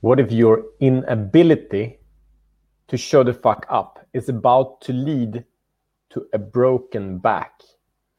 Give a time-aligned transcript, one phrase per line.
[0.00, 1.98] What if your inability
[2.86, 5.44] to show the fuck up is about to lead
[6.10, 7.62] to a broken back?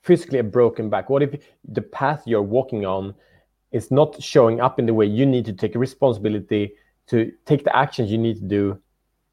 [0.04, 1.10] Physically, a broken back.
[1.10, 3.16] What if the path you're walking on
[3.72, 6.74] is not showing up in the way you need to take responsibility
[7.08, 8.78] to take the actions you need to do,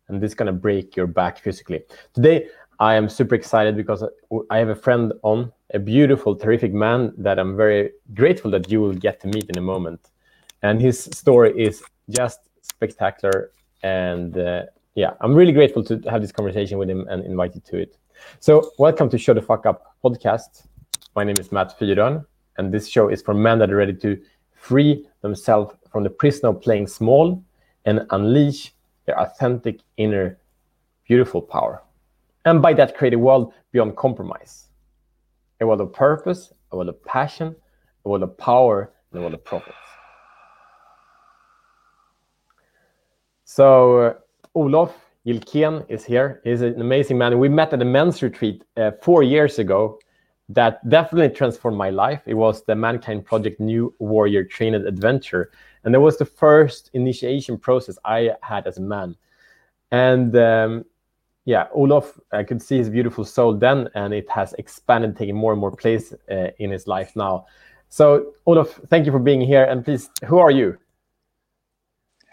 [0.06, 1.82] and this is gonna break your back physically?
[2.14, 2.46] Today,
[2.78, 4.04] I am super excited because
[4.50, 8.80] I have a friend on, a beautiful, terrific man that I'm very grateful that you
[8.80, 10.10] will get to meet in a moment.
[10.62, 13.52] And his story is just spectacular.
[13.83, 14.64] And uh,
[14.95, 17.97] yeah, I'm really grateful to have this conversation with him and invite you to it.
[18.41, 20.66] So, welcome to Show the Fuck Up podcast.
[21.14, 22.24] My name is Matt Fyrön,
[22.56, 24.20] and this show is for men that are ready to
[24.55, 27.42] free themselves from the prison of playing small
[27.84, 28.73] and unleash
[29.05, 30.38] their authentic inner
[31.06, 31.83] beautiful power.
[32.45, 34.64] And by that, create a world beyond compromise
[35.61, 37.56] a world of purpose, a world of passion,
[38.05, 39.85] a world of power, and a world of profits.
[43.48, 44.14] So, uh,
[44.56, 44.92] Olof
[45.25, 46.41] Gilkén is here.
[46.42, 47.39] He's an amazing man.
[47.39, 50.00] We met at a men's retreat uh, four years ago
[50.48, 52.22] that definitely transformed my life.
[52.27, 55.52] It was the Mankind Project New Warrior Training Adventure.
[55.84, 59.14] And that was the first initiation process I had as a man.
[59.92, 60.84] And um,
[61.44, 65.52] yeah, Olof, I could see his beautiful soul then, and it has expanded, taking more
[65.52, 67.47] and more place uh, in his life now.
[67.91, 69.64] So, Olof, thank you for being here.
[69.64, 70.78] And please, who are you?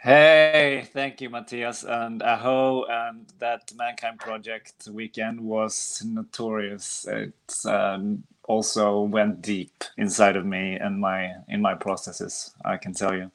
[0.04, 2.84] Hey, thank you, Matthias, and aho.
[2.90, 7.08] And that Mankind Project weekend was notorious.
[7.08, 12.54] It um, also went deep inside of me and my in my processes.
[12.66, 13.32] I can tell you.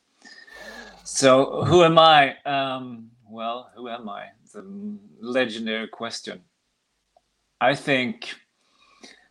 [1.05, 2.37] So, who am I?
[2.45, 4.27] Um, well, who am I?
[4.53, 4.63] The
[5.23, 6.43] legendary question.
[7.63, 8.35] I think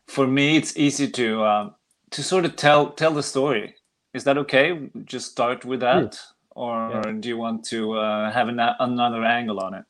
[0.08, 1.70] for me, it's easy to uh,
[2.10, 3.76] to sort of tell tell the story.
[4.16, 4.90] Is that okay?
[5.06, 6.20] Just start with that
[6.58, 7.13] or yeah.
[7.19, 9.86] do you want to uh, have an, another angle on it?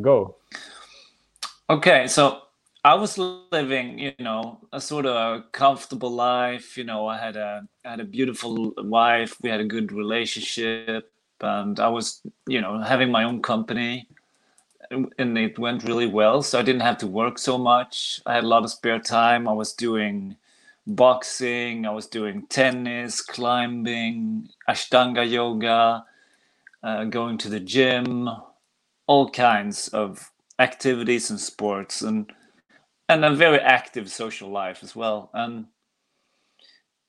[0.00, 0.36] Go.
[1.70, 2.42] Okay, so
[2.84, 6.76] I was living, you know, a sort of comfortable life.
[6.76, 9.36] You know, I had a I had a beautiful wife.
[9.40, 14.08] We had a good relationship, and I was, you know, having my own company,
[14.90, 16.42] and it went really well.
[16.42, 18.20] So I didn't have to work so much.
[18.26, 19.46] I had a lot of spare time.
[19.46, 20.36] I was doing
[20.88, 26.04] boxing, I was doing tennis, climbing, Ashtanga yoga,
[26.82, 28.28] uh, going to the gym,
[29.06, 32.32] all kinds of activities and sports, and
[33.10, 35.30] and a very active social life as well.
[35.32, 35.66] And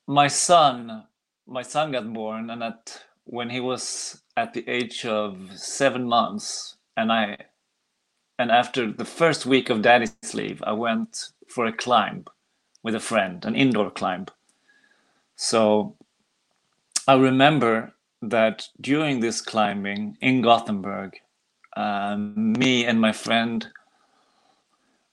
[0.06, 1.04] my son,
[1.46, 6.76] my son got born, and at when he was at the age of seven months,
[6.96, 7.36] and I,
[8.38, 12.24] and after the first week of daddy's leave, I went for a climb
[12.82, 14.26] with a friend, an indoor climb.
[15.36, 15.96] So
[17.06, 21.18] I remember that during this climbing in Gothenburg,
[21.76, 23.66] um, me and my friend,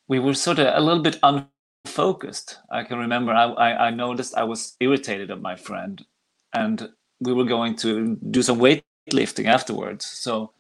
[0.08, 2.60] we were sort of a little bit unfocused.
[2.70, 6.06] I can remember I, I, I noticed I was irritated at my friend,
[6.54, 6.90] and
[7.20, 10.06] we were going to do some weightlifting afterwards.
[10.06, 10.52] So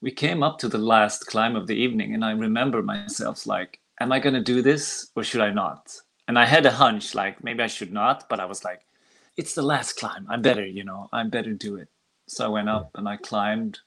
[0.00, 3.80] we came up to the last climb of the evening, and I remember myself like,
[4.00, 6.00] "Am I going to do this or should I not?"
[6.30, 8.82] And I had a hunch like maybe I should not, but I was like,
[9.36, 10.28] it's the last climb.
[10.30, 11.88] I'm better, you know, I'm better do it.
[12.28, 13.80] So I went up and I climbed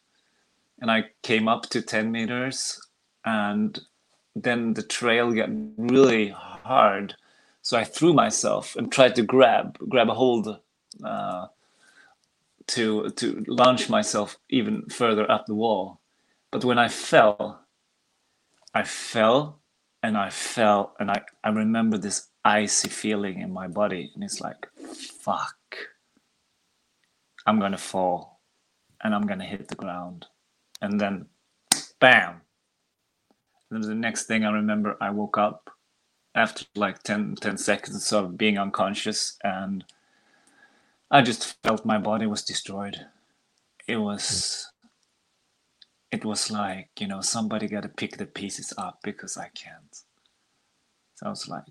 [0.82, 2.86] and I came up to 10 meters
[3.24, 3.80] and
[4.36, 7.16] then the trail got really hard.
[7.62, 10.60] So I threw myself and tried to grab, grab a hold
[11.02, 11.48] uh,
[12.68, 16.02] to to launch myself even further up the wall.
[16.52, 17.62] But when I fell,
[18.74, 19.62] I fell
[20.02, 24.42] and I fell and I, I remember this icy feeling in my body and it's
[24.42, 24.68] like
[25.22, 25.58] fuck.
[27.46, 28.40] I'm gonna fall
[29.02, 30.26] and i'm gonna hit the ground.
[30.82, 31.28] And then
[32.00, 32.42] bam.
[33.70, 35.70] And then the next thing i remember i woke up
[36.36, 39.84] after like 10, 10 seconds of being unconscious and
[41.12, 42.98] i just felt my body was destroyed.
[43.88, 44.72] It was
[46.12, 50.04] it was like you know somebody got to pick the pieces up because i can't.
[51.16, 51.64] So i was like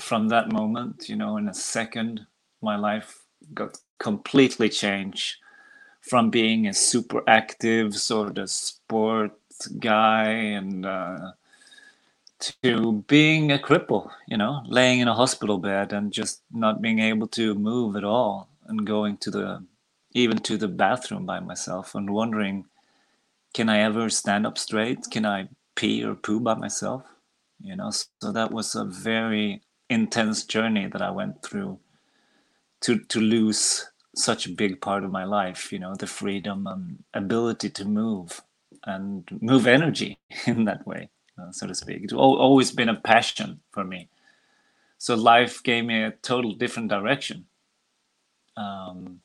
[0.00, 2.26] from that moment, you know, in a second,
[2.62, 5.36] my life got completely changed
[6.00, 9.32] from being a super active sort of sport
[9.80, 11.32] guy and uh,
[12.40, 17.00] to being a cripple, you know, laying in a hospital bed and just not being
[17.00, 19.64] able to move at all and going to the
[20.14, 22.64] even to the bathroom by myself and wondering
[23.54, 25.10] can I ever stand up straight?
[25.10, 27.02] Can I pee or poo by myself?
[27.60, 31.78] You know, so that was a very intense journey that I went through
[32.82, 37.04] to to lose such a big part of my life you know the freedom and
[37.14, 38.42] ability to move
[38.84, 42.02] and move energy in that way uh, so to speak.
[42.02, 44.08] It's always been a passion for me.
[44.98, 47.46] So life gave me a total different direction.
[48.56, 49.20] Um,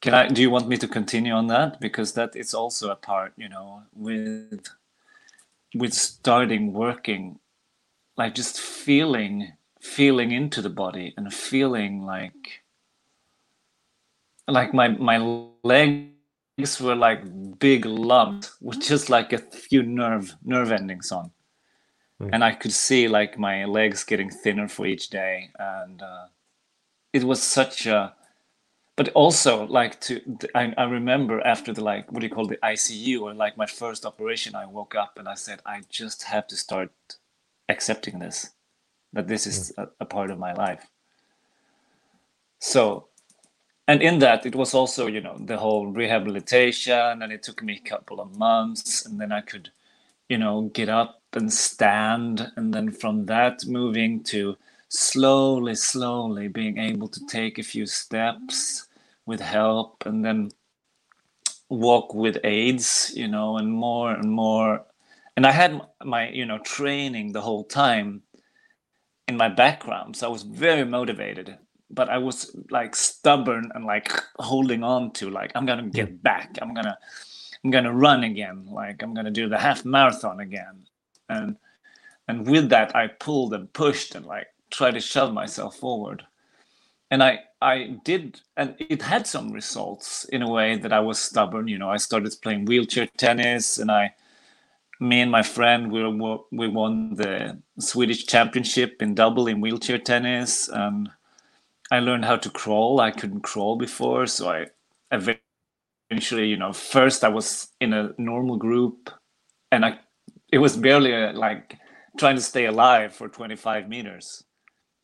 [0.00, 1.78] can i do you want me to continue on that?
[1.80, 4.66] Because that is also a part you know with
[5.74, 7.38] with starting working
[8.20, 9.50] like just feeling
[9.80, 12.62] feeling into the body and feeling like
[14.46, 15.18] like my my
[15.64, 17.22] legs were like
[17.58, 21.30] big lumps with just like a few nerve nerve endings on
[22.20, 22.28] mm.
[22.32, 26.26] and i could see like my legs getting thinner for each day and uh,
[27.14, 28.14] it was such a
[28.96, 30.20] but also like to
[30.54, 33.68] I, I remember after the like what do you call the icu or like my
[33.80, 36.92] first operation i woke up and i said i just have to start
[37.70, 38.50] accepting this
[39.12, 40.86] that this is a, a part of my life.
[42.60, 43.08] So
[43.90, 47.74] and in that it was also you know the whole rehabilitation and it took me
[47.84, 49.68] a couple of months and then i could
[50.28, 54.56] you know get up and stand and then from that moving to
[54.88, 58.86] slowly slowly being able to take a few steps
[59.26, 60.48] with help and then
[61.68, 64.84] walk with aids you know and more and more
[65.40, 68.22] and i had my you know training the whole time
[69.26, 71.56] in my background so i was very motivated
[71.88, 76.58] but i was like stubborn and like holding on to like i'm gonna get back.
[76.60, 76.98] I'm gonna
[77.64, 78.66] i'm gonna run again.
[78.66, 80.84] Like i'm gonna do the half marathon again.
[81.30, 81.56] And
[82.28, 86.22] and with that i pulled and pushed and like tried to shove myself forward.
[87.10, 91.18] And i i did and it had some results in a way that i was
[91.18, 91.66] stubborn.
[91.66, 94.12] You know i started playing wheelchair tennis and i
[95.00, 96.02] me and my friend we
[96.52, 100.68] we won the Swedish championship in double in wheelchair tennis.
[100.68, 101.10] and
[101.90, 103.00] I learned how to crawl.
[103.00, 104.66] I couldn't crawl before, so I
[105.10, 109.10] eventually, you know, first I was in a normal group,
[109.72, 109.98] and I
[110.52, 111.78] it was barely a, like
[112.18, 114.44] trying to stay alive for 25 meters.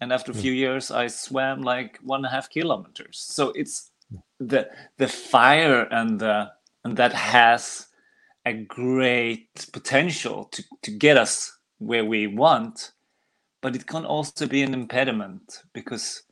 [0.00, 0.40] And after a hmm.
[0.40, 3.19] few years, I swam like one and a half kilometers.
[3.19, 3.90] So it's
[4.38, 6.52] the the fire and the
[6.84, 7.87] and that has
[8.46, 12.93] a great potential to, to get us where we want,
[13.62, 16.22] but it can also be an impediment because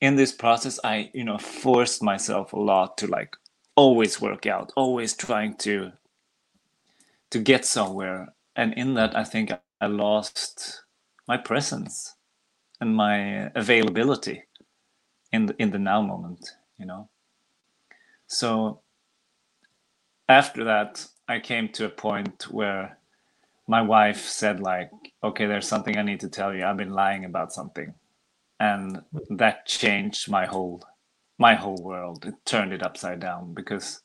[0.00, 3.36] in this process I, you know, forced myself a lot to like
[3.76, 5.92] always work out, always trying to
[7.30, 8.34] to get somewhere.
[8.56, 10.82] And in that I think I lost
[11.28, 12.14] my presence
[12.80, 14.44] and my availability
[15.32, 17.08] in the in the now moment, you know.
[18.26, 18.82] So
[20.28, 22.98] after that I came to a point where
[23.66, 24.90] my wife said like,
[25.22, 26.64] "Okay, there's something I need to tell you.
[26.64, 27.94] I've been lying about something."
[28.60, 30.82] And that changed my whole
[31.38, 32.26] my whole world.
[32.26, 34.02] It turned it upside down because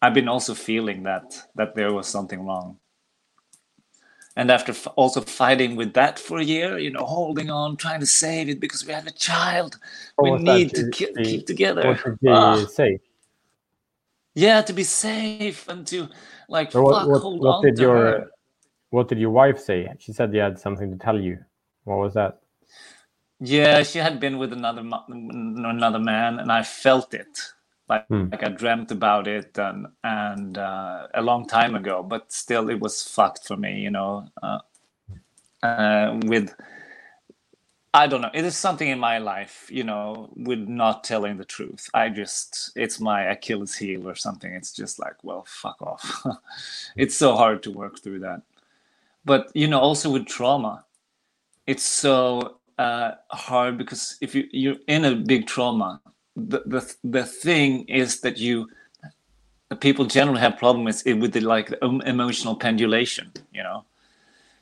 [0.00, 2.78] I've been also feeling that that there was something wrong.
[4.36, 8.00] And after f- also fighting with that for a year, you know, holding on, trying
[8.00, 9.78] to save it because we have a child,
[10.18, 11.94] we need to keep, keep together.
[12.20, 12.64] He ah.
[12.66, 12.98] say?
[14.34, 16.08] Yeah, to be safe and to
[16.48, 18.30] like so what, what, what did your her.
[18.90, 19.92] what did your wife say?
[19.98, 21.38] She said you had something to tell you.
[21.84, 22.40] What was that?
[23.40, 27.38] Yeah, she had been with another another man, and I felt it.
[27.88, 28.28] Like, hmm.
[28.32, 32.80] like I dreamt about it and and uh, a long time ago, but still it
[32.80, 34.28] was fucked for me, you know.
[34.42, 34.58] Uh,
[35.62, 36.54] uh, with
[37.94, 38.30] I don't know.
[38.34, 41.88] It is something in my life, you know, with not telling the truth.
[41.94, 44.52] I just, it's my Achilles heel or something.
[44.52, 46.26] It's just like, well, fuck off.
[46.96, 48.42] it's so hard to work through that.
[49.24, 50.84] But, you know, also with trauma,
[51.68, 56.00] it's so uh, hard because if you, you're in a big trauma,
[56.34, 58.68] the, the, the thing is that you,
[59.78, 63.84] people generally have problems with, with the like emotional pendulation, you know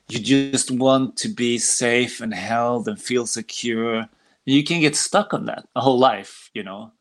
[0.09, 4.07] you just want to be safe and held and feel secure
[4.45, 6.93] you can get stuck on that a whole life you know?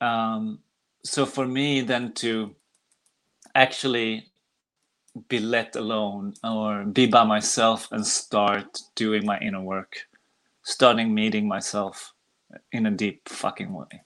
[0.00, 0.60] Um,
[1.04, 2.54] so for me then to
[3.54, 4.26] actually
[5.28, 10.06] be let alone or be by myself and start doing my inner work
[10.66, 12.12] starting meeting myself
[12.72, 14.02] in a deep fucking way.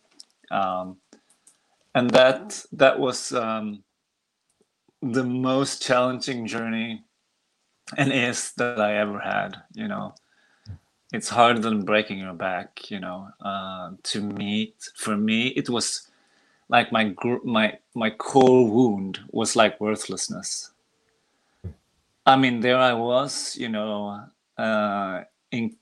[0.50, 0.98] Um,
[1.94, 3.82] and that that was um,
[5.02, 7.02] the most challenging journey
[7.96, 9.56] and is that I ever had.
[9.74, 10.14] You know,
[11.12, 12.90] it's harder than breaking your back.
[12.90, 16.08] You know, uh, to meet for me, it was
[16.68, 20.70] like my my my core wound was like worthlessness.
[22.26, 24.24] I mean, there I was, you know,
[24.58, 25.74] uh, in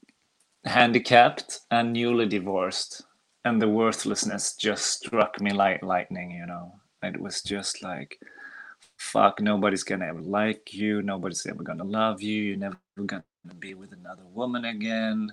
[0.65, 3.03] handicapped and newly divorced
[3.45, 6.73] and the worthlessness just struck me like lightning you know
[7.03, 8.21] it was just like
[8.99, 13.25] fuck nobody's gonna ever like you nobody's ever gonna love you you're never gonna
[13.59, 15.33] be with another woman again.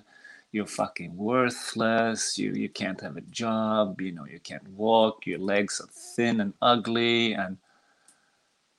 [0.52, 5.38] You're fucking worthless you you can't have a job you know you can't walk your
[5.40, 7.58] legs are thin and ugly and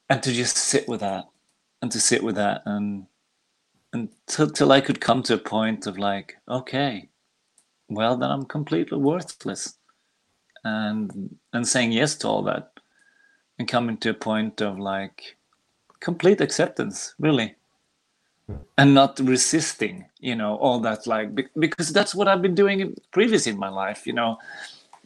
[0.10, 1.25] and to just sit with that
[1.82, 3.06] and to sit with that and
[3.94, 7.10] until till I could come to a point of like, okay,
[7.89, 9.75] well then I'm completely worthless,
[10.63, 12.76] and and saying yes to all that,
[13.59, 15.35] and coming to a point of like
[15.99, 17.55] complete acceptance, really,
[18.47, 18.55] hmm.
[18.77, 23.47] and not resisting, you know, all that like because that's what I've been doing previous
[23.47, 24.37] in my life, you know,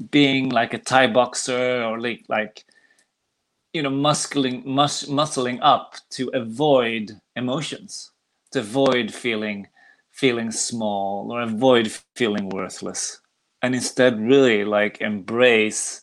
[0.09, 2.65] being like a Thai boxer or like like
[3.73, 8.11] you know muscling mus- muscling up to avoid emotions
[8.51, 9.67] to avoid feeling
[10.11, 13.19] feeling small or avoid feeling worthless.
[13.63, 16.01] And instead really like embrace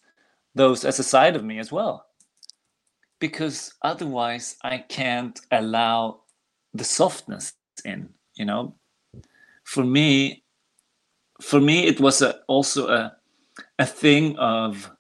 [0.55, 2.08] those as a side of me as well
[3.21, 6.21] because otherwise i can't allow
[6.75, 8.75] the softness in you know?
[9.65, 10.45] For me
[11.41, 13.17] for me it was a, also a
[13.79, 14.91] a thing of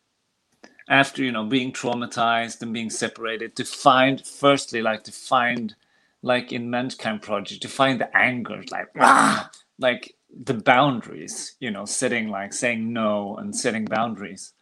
[0.88, 5.74] after you know being traumatized and being separated to find firstly like to find
[6.22, 11.84] like in Mankind Project, to find the anger, like ah, like the boundaries, you know,
[11.84, 14.52] setting like saying no and setting boundaries,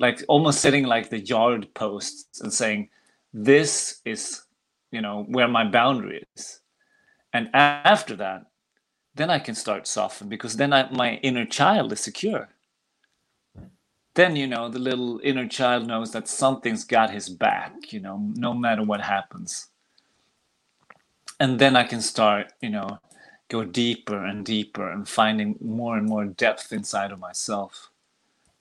[0.00, 2.88] like almost setting like the yard posts and saying,
[3.32, 4.42] this is,
[4.90, 6.60] you know, where my boundary is.
[7.32, 8.46] And after that,
[9.14, 12.48] then I can start soften because then I, my inner child is secure.
[14.14, 18.32] Then, you know, the little inner child knows that something's got his back, you know,
[18.34, 19.68] no matter what happens
[21.40, 23.00] and then I can start, you know,
[23.48, 27.89] go deeper and deeper and finding more and more depth inside of myself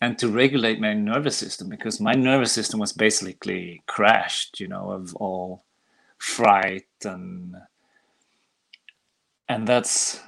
[0.01, 4.91] and to regulate my nervous system because my nervous system was basically crashed you know
[4.91, 5.63] of all
[6.18, 7.56] fright and
[9.48, 10.22] and that's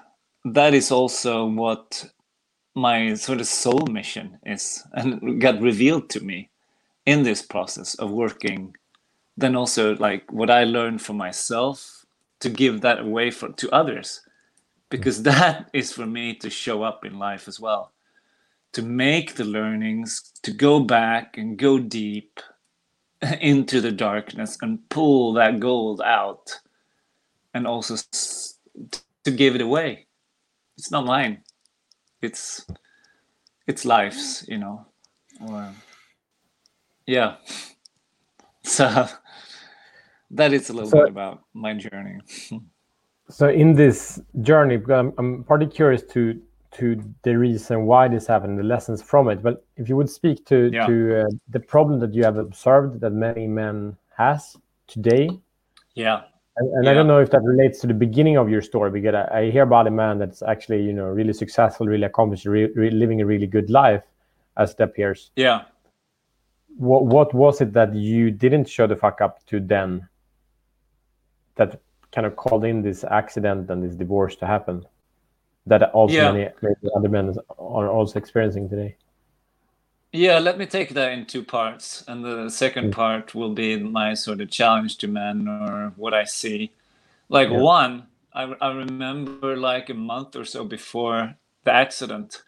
[0.43, 2.09] that is also what
[2.73, 6.49] my sort of soul mission is and got revealed to me
[7.05, 8.75] in this process of working.
[9.37, 12.05] Then also like what i learned for myself
[12.39, 14.21] to give that away for to others
[14.89, 17.91] because that is for me to show up in life as well
[18.73, 22.39] to make the learnings to go back and go deep
[23.41, 26.59] into the darkness and pull that gold out
[27.53, 27.95] and also
[29.23, 30.07] to give it away.
[30.77, 31.43] It's not mine.
[32.21, 32.65] It's
[33.67, 34.85] it's life's you know.
[35.45, 35.73] Or
[37.05, 37.35] yeah.
[38.63, 39.07] So
[40.29, 42.19] that is a little so, bit about my journey.
[43.29, 46.39] so in this journey, I'm, I'm partly curious to
[46.71, 49.43] to the reason why this happened, the lessons from it.
[49.43, 50.87] But if you would speak to yeah.
[50.87, 54.55] to uh, the problem that you have observed that many men has
[54.87, 55.29] today,
[55.95, 56.23] yeah.
[56.57, 56.91] And, and yeah.
[56.91, 59.51] I don't know if that relates to the beginning of your story because I, I
[59.51, 63.21] hear about a man that's actually you know really successful, really accomplished, re, re, living
[63.21, 64.03] a really good life,
[64.57, 65.31] as it appears.
[65.35, 65.63] Yeah.
[66.77, 70.07] What what was it that you didn't show the fuck up to then
[71.55, 71.81] that
[72.13, 74.85] kind of called in this accident and this divorce to happen
[75.67, 76.31] that also yeah.
[76.31, 78.95] many, many other men are also experiencing today
[80.11, 82.95] yeah let me take that in two parts and the second mm.
[82.95, 86.71] part will be my sort of challenge to men or what i see
[87.29, 87.59] like yeah.
[87.59, 88.03] one
[88.33, 92.43] I, I remember like a month or so before the accident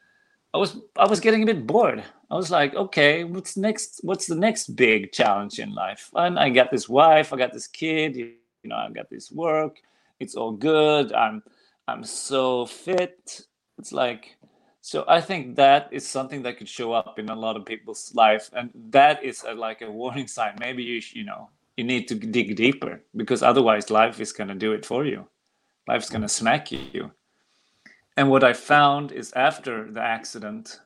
[0.54, 4.28] i was i was getting a bit bored i was like okay what's next what's
[4.28, 8.16] the next big challenge in life and i got this wife i got this kid
[8.16, 9.78] you know i've got this work
[10.20, 11.42] it's all good i'm
[11.88, 13.42] i'm so fit.
[13.78, 14.38] It's like
[14.82, 18.14] so i think that is something that could show up in a lot of people's
[18.14, 20.56] life and that is a, like a warning sign.
[20.60, 24.56] Maybe you you know you need to dig deeper because otherwise life is going to
[24.56, 25.28] do it for you.
[25.88, 27.12] Life's going to smack you.
[28.16, 30.80] And what i found is after the accident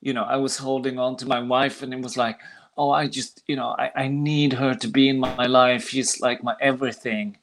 [0.00, 2.40] you know i was holding on to my wife and it was like
[2.76, 5.90] oh i just you know I, I need her to be in my life.
[5.90, 7.36] She's like my everything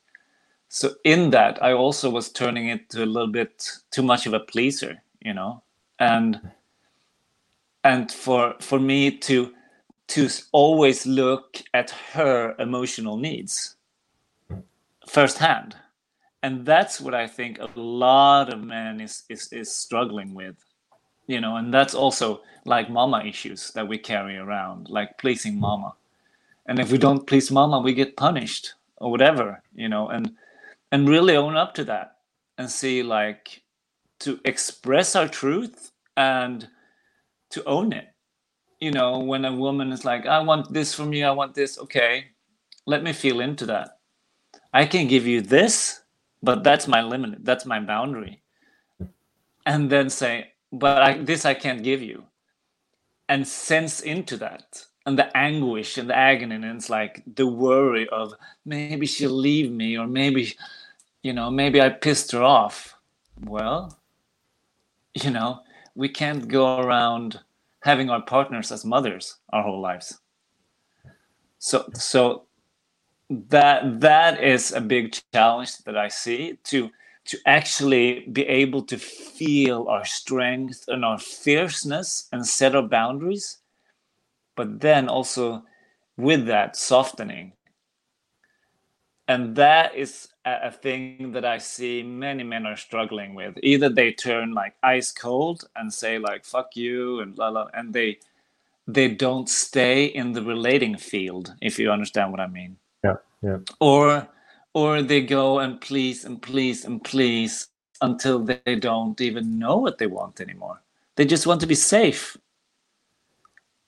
[0.69, 4.33] so in that i also was turning it to a little bit too much of
[4.33, 5.61] a pleaser you know?
[5.99, 6.39] And
[7.83, 9.53] and for for me to
[10.07, 13.75] to always look at her emotional needs
[15.07, 15.75] firsthand.
[16.41, 20.55] And that's what i think a lot of men is is, is struggling with
[21.27, 21.57] you know?
[21.57, 25.93] And that's also like mama issues that we carry around like pleasing mama.
[26.65, 30.07] And if we don't please mama we get punished or whatever you know?
[30.09, 30.35] And
[30.91, 32.17] and really own up to that
[32.57, 33.63] and see like
[34.19, 36.67] to express our truth and
[37.51, 38.07] to own it.
[38.79, 41.77] You know when a woman is like i want this from you i want this
[41.79, 42.27] okay
[42.85, 43.99] let me feel into that.
[44.73, 46.01] I can give you this
[46.41, 48.41] but that's my limit that's my boundary.
[49.65, 52.23] And then say but I, this i can't give you.
[53.27, 54.85] And sense into that.
[55.05, 58.33] And the anguish and the agony and it's like the worry of
[58.65, 60.55] maybe she'll leave me or maybe
[61.23, 62.95] you know maybe i pissed her off.
[63.41, 63.97] Well
[65.13, 65.61] you know
[65.95, 67.39] we can't go around
[67.81, 70.19] having our partners as mothers our whole lives.
[71.59, 72.43] So so
[73.29, 76.89] that that is a big challenge that i see to
[77.25, 83.59] to actually be able to feel our strength and our fierceness and set our boundaries
[84.59, 85.63] but then also
[86.17, 87.53] with that softening.
[89.29, 90.27] And that is
[90.63, 93.55] a, thing that i see many men are struggling with.
[93.63, 97.93] Either they turn like ice cold and say like fuck you and la la, and
[97.93, 98.19] they
[98.87, 102.77] they don't stay in the relating field if you understand what i mean.
[103.03, 103.57] Yeah yeah.
[103.79, 104.27] Or
[104.73, 107.67] or they go and please and please and please
[108.01, 110.81] until they don't even know what they want anymore.
[111.15, 112.37] They just want to be safe.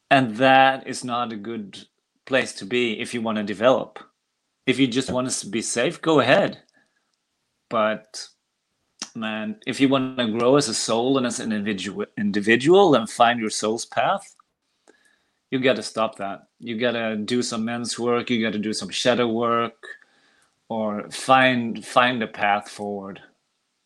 [0.10, 1.88] And that is not a good
[2.25, 4.00] place to be if you want to develop
[4.65, 6.62] if you just want to be safe go ahead.
[7.70, 8.27] But
[9.15, 13.10] man if you want to grow as a soul and as an individual individual and
[13.10, 14.36] find your soul's path
[15.50, 16.48] you got to stop that.
[16.60, 19.86] You got to do some men's work you got to do some shadow work
[20.70, 23.22] or find find a path forward.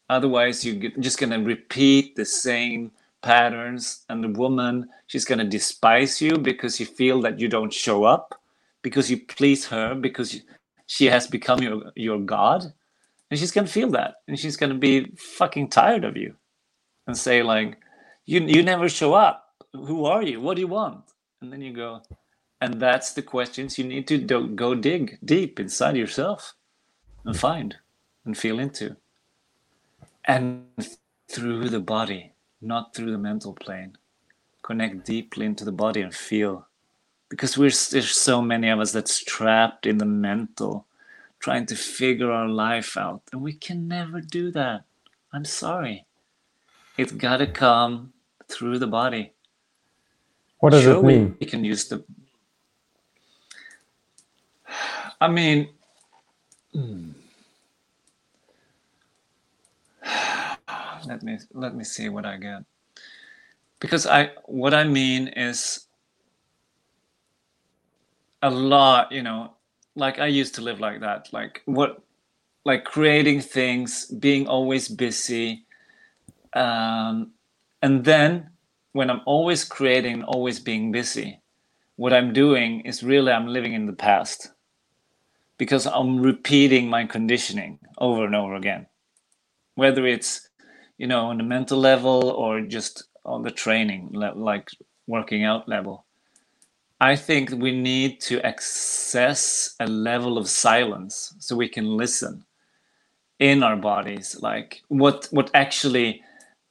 [0.09, 2.91] Otherwise you're just going to repeat the same
[3.23, 7.73] patterns and the woman she's going to despise you because you feel that you don't
[7.73, 8.39] show up
[8.83, 10.39] because you please her because
[10.87, 12.73] she has become your your god
[13.29, 16.35] and she's going to feel that and she's going to be fucking tired of you
[17.07, 17.77] and say like
[18.25, 21.03] you you never show up who are you what do you want
[21.41, 22.01] and then you go
[22.61, 26.53] and that's the questions you need to do, go dig deep inside yourself
[27.25, 27.75] and find
[28.25, 28.95] and feel into
[30.25, 30.65] and
[31.27, 32.31] through the body
[32.65, 33.97] not through the mental plane.
[34.63, 36.67] Connect deeply into the body and feel.
[37.29, 40.85] Because we're there's so many of us that's trapped in the mental,
[41.39, 44.83] trying to figure our life out, and we can never do that.
[45.33, 46.05] I'm sorry.
[46.97, 48.13] It's gotta come
[48.47, 49.33] through the body.
[50.59, 51.35] What does sure, it mean?
[51.39, 52.03] We can use the.
[55.19, 55.69] I mean.
[56.73, 57.11] Hmm.
[61.05, 62.63] let me let me see what I get.
[63.79, 65.84] Because I what I mean is
[68.45, 69.55] a lot, you know,
[69.95, 71.29] like I used to live like that.
[71.33, 72.03] Like what
[72.63, 75.65] like creating things, being always busy.
[76.53, 77.31] Um,
[77.81, 78.51] and then
[78.93, 81.41] when I'm always creating, always being busy,
[81.95, 84.51] what I'm doing is really I'm living in the past
[85.57, 88.85] because I'm repeating my conditioning over and over again.
[89.73, 90.47] Whether it's
[90.99, 94.69] you know on the mental level or just on the training like
[95.07, 96.04] working out level
[96.99, 102.43] i think we need to access a level of silence so we can listen
[103.39, 106.21] in our bodies like what what actually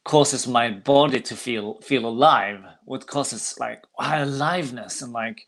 [0.05, 5.01] causes my body to feel feel alive what causes like aliveness.
[5.01, 5.47] And like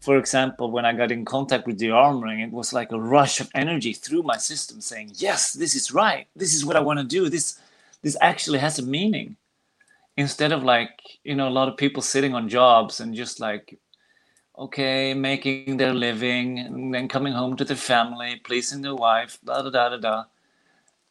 [0.00, 3.50] for example when i got in contact with de-armoring it was like a rush of
[3.54, 6.26] energy through my system saying yes this is right.
[6.36, 7.28] This is what i want to do.
[7.28, 7.58] This
[8.02, 9.36] this actually has a meaning.
[10.16, 13.78] Instead of like you know a lot of people sitting on jobs and just like
[14.58, 19.62] okay making their living and then coming home to the family pleasing their wife da
[19.62, 20.24] da da da da.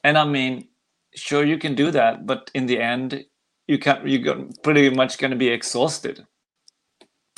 [0.04, 0.68] And i mean
[1.16, 3.26] sure you can do that but in the end
[3.68, 6.26] you can you're pretty much going to be exhausted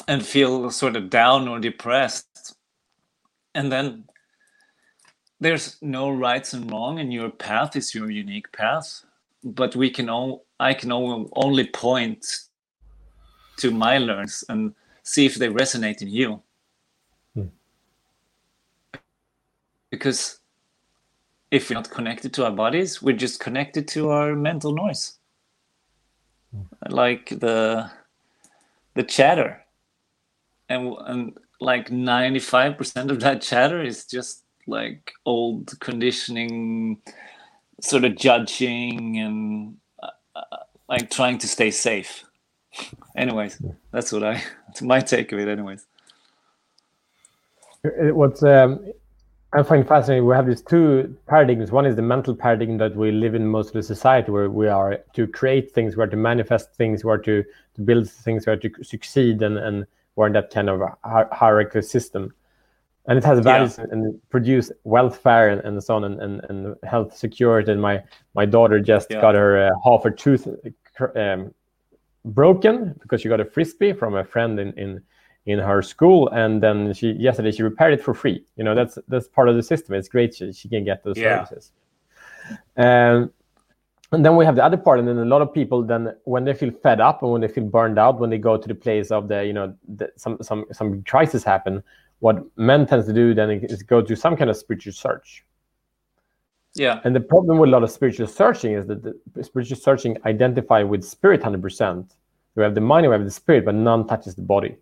[0.07, 2.55] and feel sort of down or depressed.
[3.55, 4.05] And then
[5.39, 9.03] there's no rights and wrong and your path is your unique path.
[9.43, 12.25] But we can all I can only point
[13.57, 16.41] to my learns and see if they resonate in you.
[17.35, 17.47] Hmm.
[19.91, 20.39] Because
[21.51, 25.17] if we're not connected to our bodies, we're just connected to our mental noise.
[26.51, 26.63] Hmm.
[26.89, 27.91] Like the
[28.95, 29.63] the chatter.
[30.69, 37.01] And and like 95% of that chatter is just like old conditioning
[37.81, 42.23] sort of judging and uh, uh, like trying to stay safe.
[43.15, 44.43] Anyways, that's what I.
[44.69, 45.47] It's my take of it.
[45.47, 45.85] Anyways,
[47.85, 48.91] uh, what's um,
[49.55, 50.25] I find fascinating.
[50.25, 51.71] We have these two paradigms.
[51.71, 54.67] One is the mental paradigm that we live in most of the society, where we
[54.67, 57.43] are to create things, we are to manifest things, we are to,
[57.75, 61.83] to build things, we are to succeed, and, and we're in that kind of hierarchical
[61.83, 62.33] system.
[63.05, 63.85] And it has values yeah.
[63.91, 67.71] and produce welfare and, and so on, and, and, and health security.
[67.71, 68.01] And my
[68.33, 69.21] my daughter just yeah.
[69.21, 70.47] got her uh, half her tooth
[71.15, 71.53] um,
[72.25, 75.01] broken because she got a frisbee from a friend in in
[75.45, 78.45] in her school and then she yesterday she repaired it for free.
[78.55, 79.95] You know that's that's part of the system.
[79.95, 81.43] It's great she, she can get those yeah.
[81.43, 81.71] services.
[82.77, 83.31] Um,
[84.13, 86.45] and then we have the other part and then a lot of people then when
[86.45, 88.75] they feel fed up and when they feel burned out when they go to the
[88.75, 91.83] place of the you know the, some some some crisis happen
[92.19, 95.43] what men tends to do then is go to some kind of spiritual search
[96.75, 100.17] yeah and the problem with a lot of spiritual searching is that the spiritual searching
[100.25, 102.09] identify with spirit 100%
[102.55, 104.75] we have the mind we have the spirit but none touches the body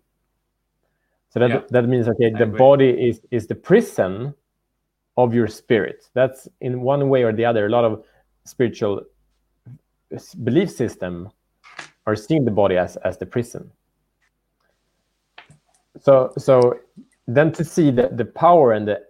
[1.32, 1.60] so that yeah.
[1.70, 4.34] that means okay, the body is is the prison
[5.16, 6.10] of your spirit.
[6.12, 7.66] That's in one way or the other.
[7.66, 8.04] A lot of
[8.44, 9.02] spiritual
[10.44, 11.30] belief system
[12.06, 13.70] are seeing the body as as the prison.
[16.00, 16.80] So so
[17.26, 19.00] then to see the, the power and the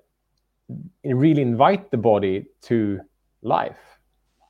[1.04, 3.00] really invite the body to
[3.42, 3.78] life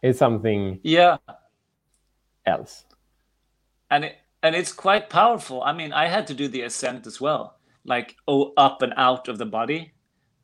[0.03, 1.17] is something yeah.
[2.47, 2.85] else.
[3.91, 5.63] And it and it's quite powerful.
[5.63, 9.29] I mean i had to do the ascent as well like oh, up and out
[9.29, 9.93] of the body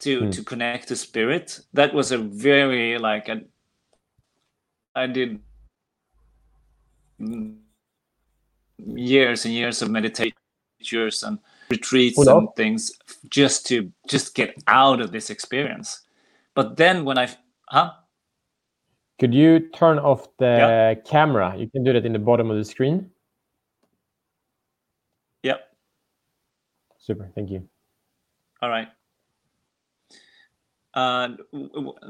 [0.00, 0.32] to mm.
[0.32, 1.60] to connect to spirit.
[1.72, 3.42] That was a very like a,
[4.94, 5.40] i did
[8.78, 10.36] years and years of meditation
[11.24, 11.38] and
[11.70, 12.92] retreats and things
[13.30, 16.02] just to just get out of this experience
[16.54, 17.28] but then when i
[17.68, 17.90] huh
[19.18, 20.94] could you turn off the yeah.
[20.94, 23.10] camera you can do that in the bottom of the screen
[25.42, 25.60] Yep.
[26.98, 27.30] Super.
[27.34, 27.68] Thank you.
[28.60, 28.88] All right.
[30.94, 31.28] Uh,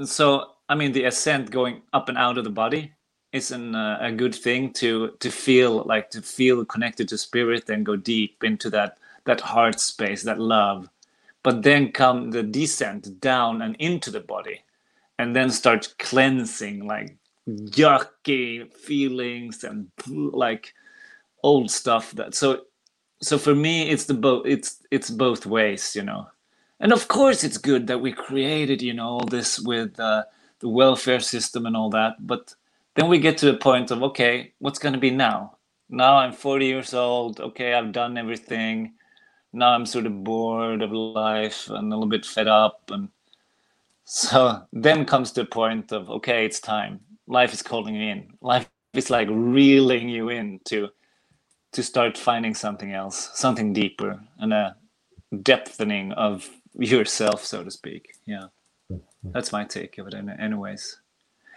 [0.05, 2.93] so, I mean, the ascent going up and out of the body
[3.33, 7.69] is an, uh, a good thing to to feel like to feel connected to spirit
[7.69, 10.89] and go deep into that that heart space, that love.
[11.43, 14.63] But then come the descent down and into the body,
[15.19, 17.17] and then start cleansing like
[17.49, 20.75] yucky feelings and like
[21.43, 22.63] old stuff that so
[23.23, 26.29] so for me it's the both it's it's both ways you know.
[26.81, 30.25] And of course it's good that we created you know all this with uh,
[30.61, 32.55] the welfare system and all that but
[32.97, 35.57] then we get to the point of okay what's going to be now?
[35.91, 38.95] Now i'm 40 years old okay i've done everything
[39.59, 43.09] now i'm sort of bored of life and a little bit fed up and
[44.05, 48.69] so then comes the point of okay it's time life is calling you in life
[48.95, 50.89] is like reeling you in to
[51.73, 54.77] to start finding something else, something deeper, and a
[55.35, 58.15] depthening of yourself, so to speak.
[58.27, 58.47] Yeah,
[59.23, 61.01] that's my take of it, anyways.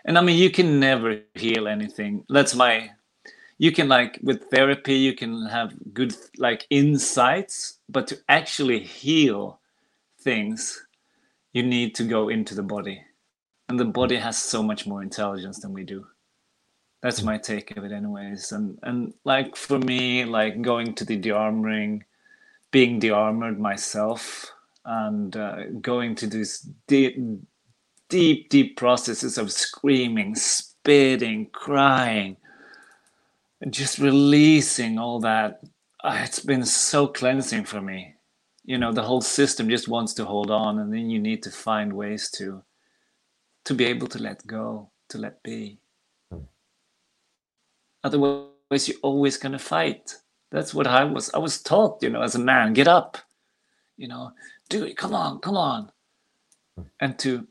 [0.05, 2.25] And I mean, you can never heal anything.
[2.29, 2.91] That's my.
[3.61, 9.59] You can like with therapy, you can have good like insights, but to actually heal
[10.19, 10.83] things,
[11.53, 13.03] you need to go into the body,
[13.69, 16.07] and the body has so much more intelligence than we do.
[17.03, 18.51] That's my take of it anyways.
[18.51, 22.01] And and like for me like going to the de-armoring
[22.71, 24.51] being de-armored myself
[24.85, 27.15] and uh, going to these deep
[28.09, 32.37] deep deep processes of screaming spitting crying
[33.69, 35.61] just releasing all that
[36.03, 38.15] uh, it's been so cleansing for me
[38.63, 41.51] you know the whole system just wants to hold on and then you need to
[41.51, 42.63] find ways to
[43.65, 45.77] to be able to let go to let be
[46.31, 46.39] hmm.
[48.03, 50.15] Otherwise, you're always going to fight.
[50.51, 51.31] That's what I was.
[51.33, 53.17] I was taught, you know, as a man, get up,
[53.97, 54.31] you know,
[54.69, 54.97] do it.
[54.97, 55.91] Come on, come on,
[56.75, 56.83] hmm.
[56.99, 57.47] and to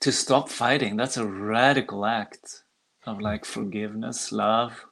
[0.00, 0.96] to stop fighting.
[0.96, 2.64] That's a radical act
[3.06, 3.22] of hmm.
[3.22, 4.84] like forgiveness, love.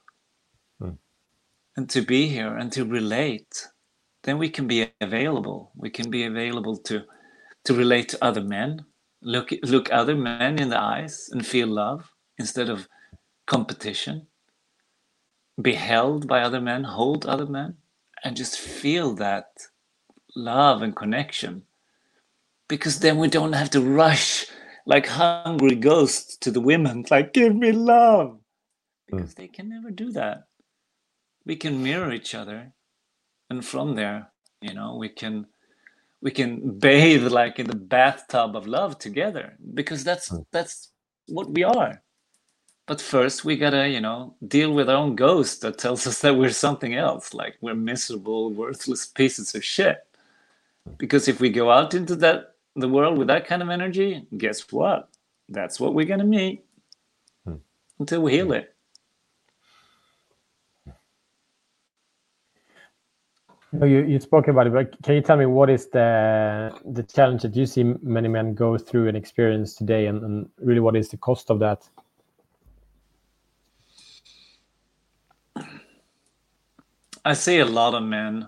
[1.75, 3.67] And to be here and to relate.
[4.23, 5.71] Then we can be available.
[5.75, 7.03] We can be available to
[7.65, 8.85] to relate to other men,
[9.21, 12.87] look look other men in the eyes and feel love instead of
[13.45, 14.27] competition
[15.61, 17.75] be held by other men, hold other men,
[18.23, 19.47] and just feel that
[20.35, 21.63] love and connection.
[22.67, 24.45] Because then we don't have to rush
[24.85, 28.39] like hungry ghosts to the women, like, give me love.
[29.07, 29.35] Because mm.
[29.35, 30.43] they can never do that.
[31.45, 32.73] We can mirror each other.
[33.49, 35.47] And from there, you know, we can
[36.21, 40.45] we can bathe like in the bathtub of love together because that's mm.
[40.51, 40.89] that's
[41.27, 42.03] what we are
[42.85, 46.35] but first we gotta you know deal with our own ghost that tells us that
[46.37, 50.05] we're something else like we're miserable worthless pieces of shit
[50.97, 54.71] because if we go out into that the world with that kind of energy, guess
[54.71, 55.09] what?
[55.49, 56.63] That's what we're gonna meet
[57.45, 57.57] Hmm.
[57.99, 58.70] until we heal it.
[63.81, 67.01] No, you, you spoke about it, but can you tell me what is the the
[67.01, 70.95] challenge that you see many men go through and experience today, and, and really what
[70.95, 71.89] is the cost of that?
[77.25, 78.47] I see a lot of men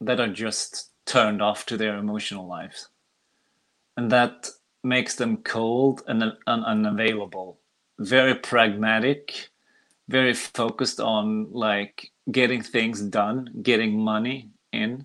[0.00, 2.88] that are just turned off to their emotional lives.
[3.96, 4.48] And that
[4.84, 7.58] makes them cold and un- unavailable,
[7.98, 9.48] very pragmatic,
[10.08, 15.04] very focused on like getting things done, getting money in,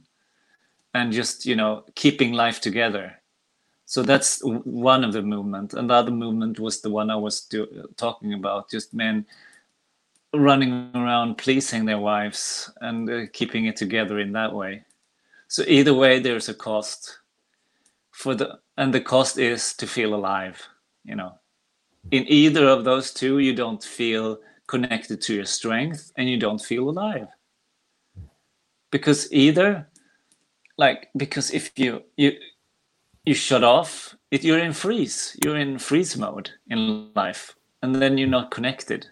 [0.93, 3.21] and just, you know, keeping life together.
[3.85, 5.73] So that's one of the movement.
[5.73, 9.25] And the other movement was the one I was do- talking about, just men
[10.33, 14.83] running around pleasing their wives and uh, keeping it together in that way.
[15.47, 17.19] So either way, there's a cost
[18.11, 20.67] for the, and the cost is to feel alive.
[21.05, 21.35] You know,
[22.11, 26.61] in either of those two, you don't feel connected to your strength and you don't
[26.61, 27.27] feel alive.
[28.91, 29.89] Because either,
[30.77, 32.33] like, because if you you
[33.25, 35.35] you shut off, it, you're in freeze.
[35.43, 39.07] You're in freeze mode in life, and then you're not connected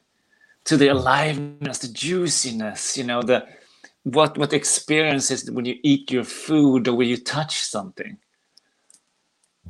[0.65, 3.45] to the aliveness, the juiciness, you know, the
[4.03, 8.17] what what experiences when you eat your food or when you touch something.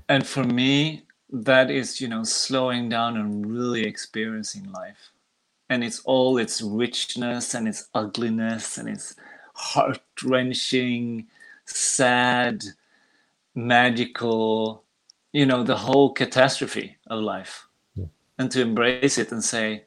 [0.08, 5.12] And for me, that is, you know, slowing down and really experiencing life.
[5.70, 9.16] And it's all its richness and its ugliness and its
[9.54, 11.28] heart wrenching,
[11.66, 12.64] sad,
[13.56, 14.84] magical,
[15.32, 17.68] you know, the whole catastrophe of life.
[18.38, 19.86] And to embrace it and say,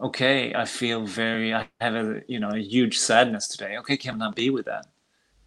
[0.00, 3.76] okay i feel very i have a you know a huge sadness today.
[3.78, 4.86] Okay can i be with that?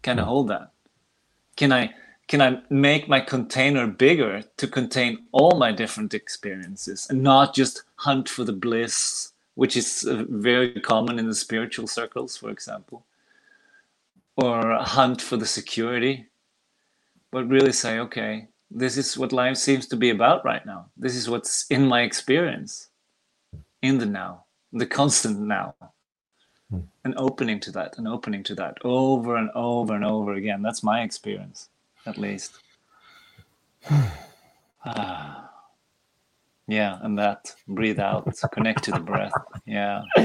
[0.02, 0.70] Can i hold that?
[1.56, 1.92] Can i
[2.28, 7.82] can i make my container bigger to contain all my different experiences and not just
[7.96, 13.04] hunt for the bliss which is uh, very common in the spiritual circles for example
[14.36, 16.26] or hunt for the security
[17.30, 21.14] but really say okay this is what life seems to be about right now this
[21.14, 22.88] is what's in my experience
[23.82, 25.74] in the now, the constant now,
[26.70, 26.80] Hmm.
[27.04, 30.62] and opening to that and opening to that over and over and over again.
[30.62, 31.68] That's my experience,
[32.06, 32.58] at least.
[34.86, 35.43] Ah.
[36.66, 39.32] Yeah, and that breathe out, connect to the breath.
[39.66, 40.02] Yeah,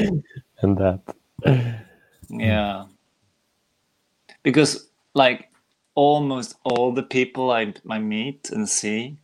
[0.62, 1.02] And that,
[2.30, 2.86] yeah.
[4.44, 5.50] Because like
[5.96, 9.18] almost all the people I I meet and see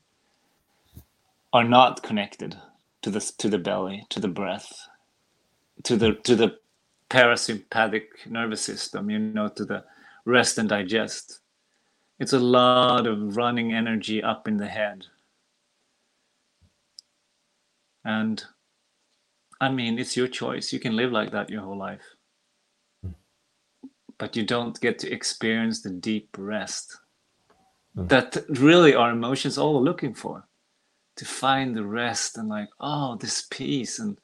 [1.53, 2.57] are not connected
[3.01, 4.87] to the to the belly, to the breath,
[5.83, 6.57] to the to the
[7.09, 9.09] parasympathetic nervous system.
[9.09, 9.83] You know, to the
[10.25, 11.39] rest and digest.
[12.17, 15.05] It's a lot of running energy up in the head,
[18.05, 18.41] and
[19.59, 20.71] I mean, it's your choice.
[20.71, 22.03] You can live like that your whole life,
[24.17, 26.97] but you don't get to experience the deep rest
[27.97, 28.09] Mm.
[28.09, 30.47] that really our emotions all are looking for.
[31.17, 33.99] To find the rest and like oh this peace.
[33.99, 34.19] And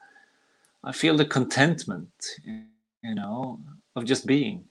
[0.83, 2.11] i feel the contentment
[2.45, 3.61] you know
[3.95, 4.65] of just being.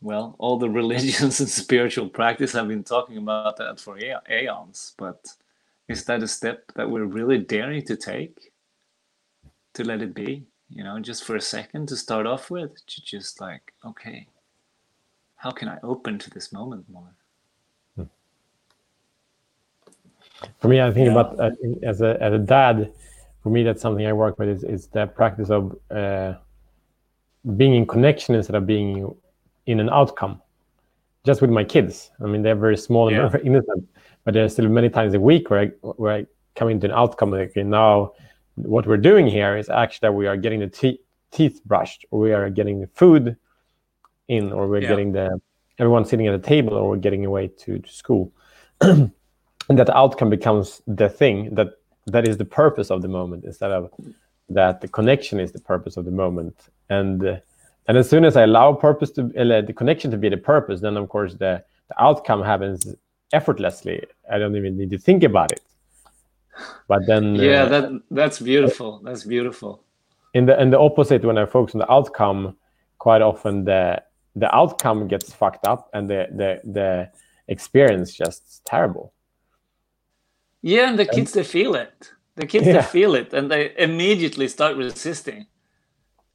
[0.00, 3.96] Well all the religions and spiritual practice have been talking about that for
[4.28, 5.20] aeons but
[5.88, 8.52] is that a step that we're really daring to take
[9.74, 13.02] to let it be you know just for a second to start off with to
[13.02, 14.26] just like okay
[15.36, 17.14] how can i open to this moment more
[20.58, 21.12] for me, I think Yeah.
[21.12, 21.50] about uh,
[21.82, 22.92] as a as a dad.
[23.42, 24.48] For me, that's something I work with.
[24.48, 26.34] Is, is the practice of uh,
[27.56, 29.14] being in connection instead of being
[29.66, 30.40] in an outcome.
[31.24, 32.10] Just with my kids.
[32.20, 33.28] I mean, they're very small and Yeah.
[33.28, 33.88] very innocent,
[34.24, 37.30] but there's still many times a week where I where I come into an outcome
[37.30, 38.12] like okay, now
[38.56, 42.20] what we're doing here is actually that we are getting the te- teeth brushed, or
[42.20, 43.36] we are getting the food
[44.28, 44.88] in, or we're Yeah.
[44.88, 45.40] getting the
[45.78, 48.32] everyone sitting at a table, or we're getting away to, to school.
[48.80, 49.10] and
[49.68, 51.68] that outcome becomes the thing that
[52.06, 53.90] that is the purpose of the moment instead of
[54.50, 57.36] that the connection is the purpose of the moment and uh,
[57.86, 60.80] and as soon as i allow purpose to uh, the connection to be the purpose
[60.80, 62.94] then of course the, the outcome happens
[63.34, 64.02] effortlessly.
[64.30, 65.62] I don't even need to think about it.
[66.86, 69.00] But then yeah uh, that that's beautiful.
[69.04, 69.82] That's beautiful.
[70.34, 72.56] In the in the opposite when i focus on the outcome
[72.98, 74.02] quite often the
[74.36, 77.10] the outcome gets fucked up and the the the
[77.48, 79.12] experience just terrible.
[80.62, 82.12] Yeah and the kids they feel it.
[82.36, 85.46] The kids they feel it and they immediately start resisting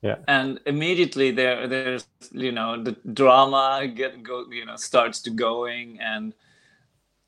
[0.02, 0.16] Yeah.
[0.28, 6.00] And immediately there there's you know the drama get go you know starts to going
[6.00, 6.34] and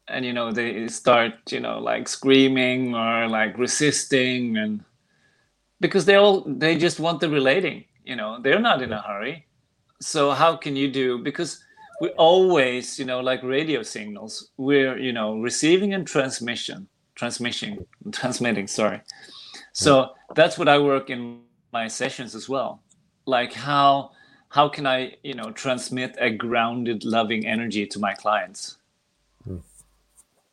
[0.08, 4.84] and you know they start you know like screaming or like resisting and
[5.82, 9.46] because they all they just want the relating you know they're not in a hurry.
[10.00, 11.62] So how can you do because
[12.00, 18.68] we always you know like radio signals we're you know receiving and transmission transmission transmitting
[18.68, 19.02] sorry.
[19.74, 21.42] So that's what i work in
[21.74, 22.82] my sessions as well
[23.26, 24.12] like how
[24.50, 28.78] how can i you know transmit a grounded loving energy to my clients
[29.44, 29.58] hmm.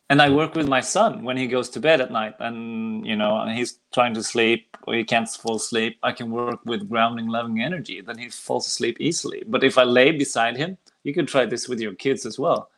[0.09, 3.15] and I work with my son when he goes to bed at night, and you
[3.15, 5.97] know he's trying to sleep or he can't fall asleep.
[6.01, 8.01] I can work with grounding, loving energy.
[8.01, 9.43] Then he falls asleep easily.
[9.45, 12.71] But if I lay beside him, you can try this with your kids as well.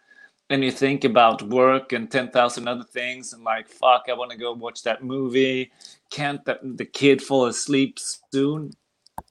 [0.50, 4.32] And you think about work and ten thousand other things, and like, fuck, I want
[4.32, 5.72] to go watch that movie.
[6.12, 7.98] Can't the, the kid fall asleep
[8.34, 8.72] soon?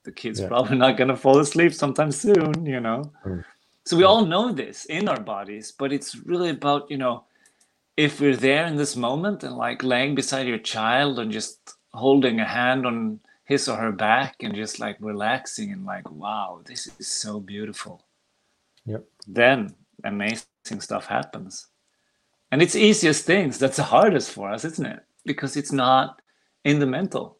[0.04, 0.48] The kid's Yeah.
[0.48, 3.12] probably not gonna fall asleep sometime soon, you know.
[3.24, 3.44] Mm.
[3.86, 7.24] So we all know this in our bodies, but it's really about you know
[7.96, 12.40] if we're there in this moment and like laying beside your child and just holding
[12.40, 16.86] a hand on his or her back and just like relaxing and like wow this
[16.98, 18.04] is so beautiful
[18.86, 19.04] Yep.
[19.26, 20.46] then amazing
[20.78, 21.66] stuff happens
[22.52, 26.22] and it's easiest things that's the hardest for us isn't it because it's not
[26.64, 27.38] in the mental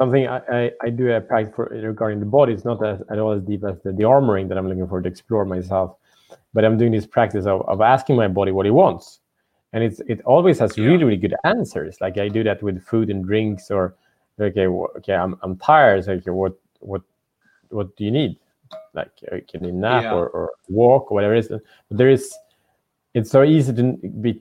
[0.00, 2.54] Something I, I, I do a practice for regarding the body.
[2.54, 5.02] It's not as, at all as deep as the, the armoring that I'm looking for
[5.02, 5.96] to explore myself,
[6.54, 9.20] but I'm doing this practice of, of asking my body what it wants,
[9.74, 10.86] and it's it always has Yeah.
[10.86, 12.00] really really good answers.
[12.00, 13.94] Like I do that with food and drinks, or
[14.40, 16.06] okay, okay, I'm I'm tired.
[16.06, 17.02] So okay, what what
[17.68, 18.38] what do you need?
[18.94, 20.14] Like uh, can you nap Yeah.
[20.14, 21.48] or, or walk or whatever it is.
[21.48, 22.32] But there is,
[23.12, 24.40] it's so easy to be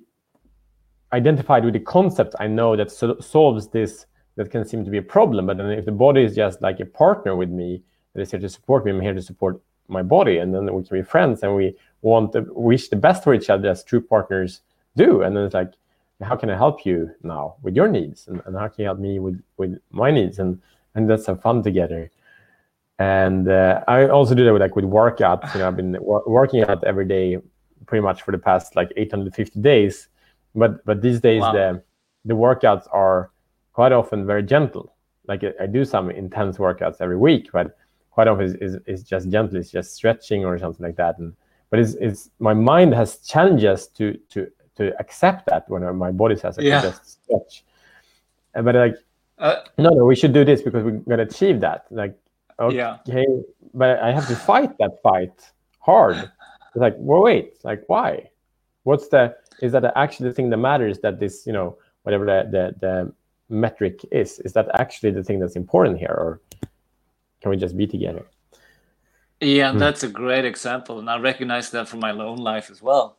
[1.13, 4.97] identified with the concept I know that so- solves this that can seem to be
[4.97, 5.47] a problem.
[5.47, 8.39] But then if the body is just like a partner with me that is here
[8.39, 11.41] to support me, I'm here to support my body, and then we can be friends
[11.43, 14.61] and we want to wish the best for each other as true partners
[14.95, 15.23] do.
[15.23, 15.73] And then it's like,
[16.21, 18.99] how can I help you now with your needs, and, and how can you help
[18.99, 20.61] me with with my needs, and
[20.95, 22.11] and let's have fun together.
[22.99, 25.53] And uh, I also do that with like with workouts.
[25.53, 27.37] You know, I've been wor- working out every day
[27.85, 30.09] pretty much for the past like 850 days.
[30.55, 31.53] But but these days Wow.
[31.53, 31.83] the
[32.25, 33.31] the workouts are
[33.73, 34.93] quite often very gentle.
[35.27, 37.77] Like I, I do some intense workouts every week, but
[38.11, 39.57] quite often is, is, is just gentle.
[39.57, 41.17] It's just stretching or something like that.
[41.19, 41.33] And
[41.69, 46.35] but it's, it's my mind has challenges to to to accept that when my body
[46.35, 46.81] says I Yeah.
[46.81, 47.63] can just stretch.
[48.55, 48.95] Uh, But like
[49.37, 51.85] uh, no, no, we should do this because we're gonna achieve that.
[51.91, 52.17] Like
[52.59, 52.97] okay, Yeah.
[53.73, 56.15] but I have to fight that fight hard.
[56.17, 58.29] It's like, well, wait, like why?
[58.83, 62.39] What's the is that actually the thing that matters that this, you know, whatever the
[62.51, 63.13] the, the
[63.49, 66.41] metric is, is that actually the thing that's important here, or
[67.41, 68.25] can we just be together?
[69.41, 69.79] Yeah, Mm.
[69.79, 70.99] that's a great example.
[70.99, 73.17] And I recognize that from my own life as well.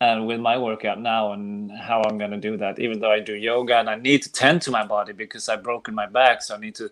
[0.00, 3.20] And with my workout now and how I'm going to do that, even though I
[3.20, 6.42] do yoga and I need to tend to my body because I've broken my back.
[6.42, 6.90] So I need to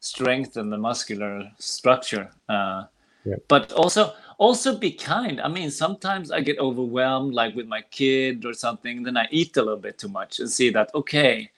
[0.00, 2.30] strengthen the muscular structure.
[2.48, 2.84] Uh,
[3.26, 3.36] Yeah.
[3.48, 4.12] But also,
[4.44, 5.40] also be kind.
[5.40, 9.02] I mean, sometimes I get overwhelmed, like with my kid or something.
[9.02, 11.50] Then I eat a little bit too much and see that, okay,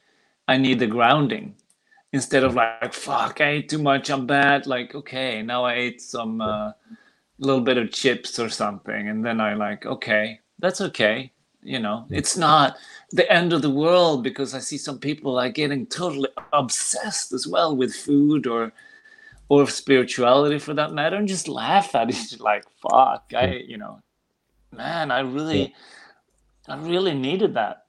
[0.48, 1.54] I need the grounding
[2.12, 6.00] instead of like fuck i ate too much i'm bad like okay now i ate
[6.00, 6.72] some uh,
[7.38, 11.30] little bit of chips or something and then i like okay that's okay
[11.62, 12.76] you know it's not
[13.10, 17.46] the end of the world because i see some people like getting totally obsessed as
[17.46, 18.72] well with food or
[19.48, 24.00] or spirituality for that matter and just laugh at it like fuck i you know
[24.72, 25.74] man i really
[26.68, 27.86] i really needed that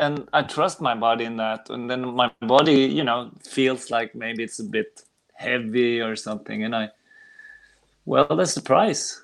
[0.00, 1.68] and I trust my body in that.
[1.68, 5.02] And then my body, you know, feels like maybe it's a bit
[5.34, 6.88] heavy or something, and I,
[8.06, 9.22] well, that's the price.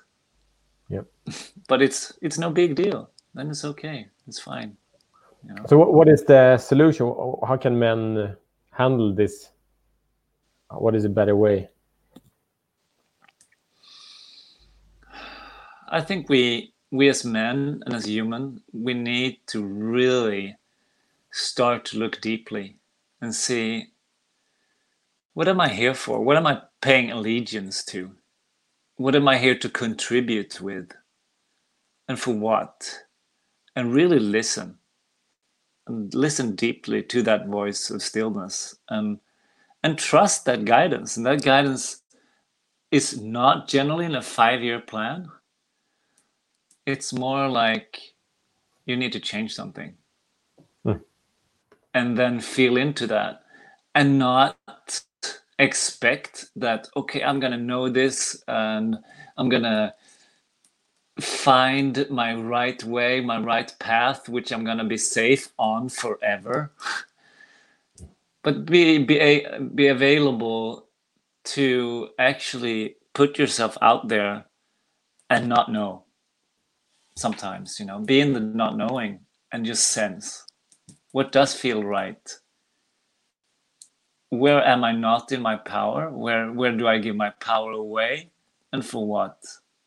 [0.89, 1.05] Yep.
[1.67, 3.09] But it's it's no big deal.
[3.33, 4.07] Then it's okay.
[4.27, 4.77] It's fine.
[5.67, 7.13] So, what, what is the solution?
[7.47, 8.35] How can men
[8.71, 9.49] handle this?
[10.69, 11.69] What is a better way?
[15.89, 20.57] I think we we as men and as human, we need to really
[21.31, 22.77] start to look deeply
[23.21, 23.87] and see
[25.33, 26.19] what am I here for?
[26.23, 28.11] What am I paying allegiance to?
[28.95, 30.91] What am I here to contribute with?
[32.07, 33.03] And for what?
[33.75, 34.79] And really listen.
[35.85, 39.19] And listen deeply to that voice of stillness and
[39.83, 41.17] and trust that guidance.
[41.17, 42.01] And that guidance
[42.91, 45.29] is not generally in a five-year plan.
[46.85, 47.99] It's more like
[48.85, 49.95] you need to change something.
[50.83, 50.93] Hmm.
[51.93, 53.43] And then feel into that
[53.97, 54.57] and not
[55.59, 58.95] expect that okay i'm gonna know this and
[59.37, 59.91] i'm gonna
[61.19, 66.71] find my right way my right path which i'm gonna be safe on forever
[68.47, 69.45] but be be
[69.75, 70.87] be available
[71.43, 74.45] to actually put yourself out there
[75.29, 76.05] and not know
[77.17, 79.19] sometimes you know be in the not knowing
[79.51, 80.45] and just sense
[81.11, 82.29] what does feel right.
[84.29, 86.11] Where am i not in my power?
[86.11, 88.31] Where where do i give my power away?
[88.71, 89.37] And for what?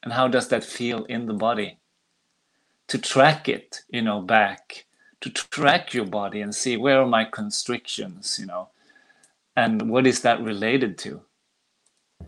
[0.03, 1.79] And how does that feel in the body?
[2.89, 4.87] To track it you know back
[5.21, 8.69] to track your body and see where are my constrictions you know?
[9.57, 11.23] And what is that related to?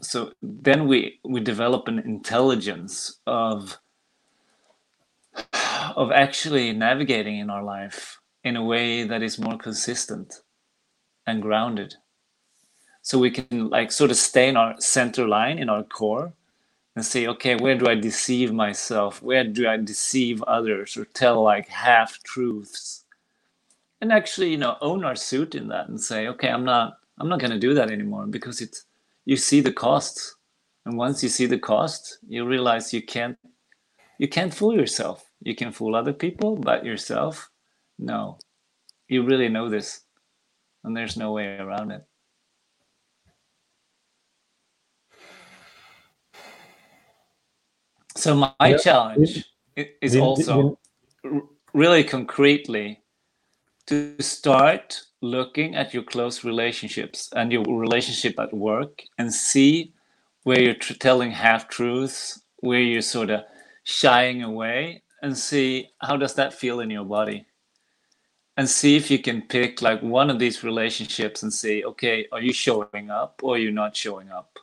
[0.01, 3.79] So then we we develop an intelligence of
[5.97, 10.43] of actually navigating in our life in a way that is more consistent
[11.27, 11.95] and grounded.
[13.03, 16.33] So we can like sort of stay in our center line in our core
[16.95, 19.23] and say okay where do i deceive myself?
[19.23, 23.05] Where do i deceive others or tell like half truths
[24.01, 27.29] and actually you know own our suit in that and say okay i'm not i'm
[27.29, 28.85] not going to do that anymore because it's
[29.25, 30.37] you see the costs.
[30.85, 33.39] And once you see the cost you realize you can't
[34.19, 35.25] you can't fool yourself.
[35.41, 37.49] You can fool other people but yourself
[37.99, 38.39] no.
[39.09, 40.01] You really know this
[40.85, 42.05] and there's no way around it
[48.23, 48.77] So my yeah.
[48.77, 49.45] challenge
[50.01, 50.79] is also
[51.75, 53.01] really concretely
[53.89, 59.93] to start looking at your close relationships and your relationship at work and see
[60.45, 63.41] where you're tr- telling half truths, where you're sort of
[63.83, 67.45] shying away, and see how does that feel in your body.
[68.57, 72.41] And see if you can pick like one of these relationships and say, okay, are
[72.41, 74.61] you showing up or you're not showing up?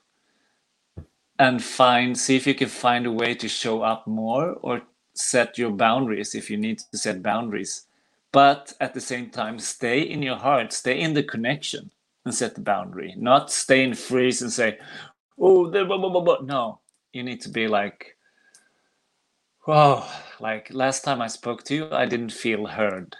[1.39, 4.81] And find see if you can find a way to show up more or
[5.15, 7.85] set your boundaries if you need to set boundaries.
[8.31, 11.89] But at the same time stay in your heart stay in the connection
[12.25, 14.77] and set the boundary not stay in freeze and say
[15.39, 16.37] oh blah, blah, blah, blah.
[16.43, 16.79] no
[17.11, 18.17] you need to be like
[19.65, 20.07] wow
[20.39, 23.15] like last time i spoke to you i didn't feel heard.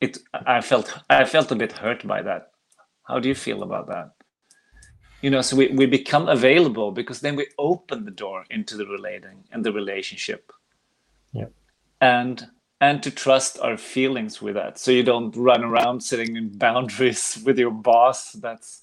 [0.00, 2.52] It i felt i felt a bit hurt by that.
[3.02, 4.12] How do you feel about that
[5.24, 8.84] you know so we, we become available because then we open the door into the
[8.84, 10.52] relating and the relationship.
[11.32, 11.46] Yeah.
[12.02, 12.46] And
[12.82, 14.78] and to trust our feelings with that.
[14.78, 18.32] So you don't run around sitting in boundaries with your boss.
[18.32, 18.82] That's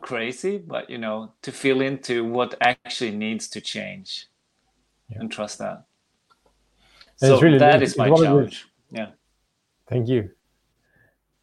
[0.00, 4.26] crazy but you know to feel into what actually needs to change
[5.08, 5.18] yeah.
[5.20, 5.84] and trust that.
[7.20, 8.66] And so really, that is my challenge.
[8.90, 9.10] Yeah.
[9.88, 10.30] Thank you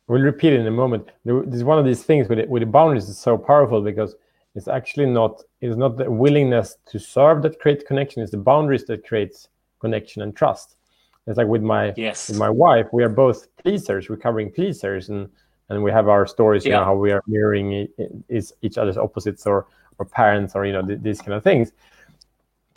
[0.07, 1.09] We'll repeat it in a moment.
[1.23, 4.15] This is one of these things with with the boundaries is so powerful because
[4.53, 8.21] it's actually not it's not the willingness to serve that creates connection.
[8.21, 9.49] It's the boundaries that creates
[9.79, 10.75] connection and trust.
[11.27, 12.29] It's like with my yes.
[12.29, 15.27] with my wife, we are both pleasers, recovering pleasers, and
[15.69, 17.87] and we have our stories, you know, how we are mirroring
[18.29, 19.65] is each other's opposites or
[19.97, 21.71] or parents or you know th- these kind of things.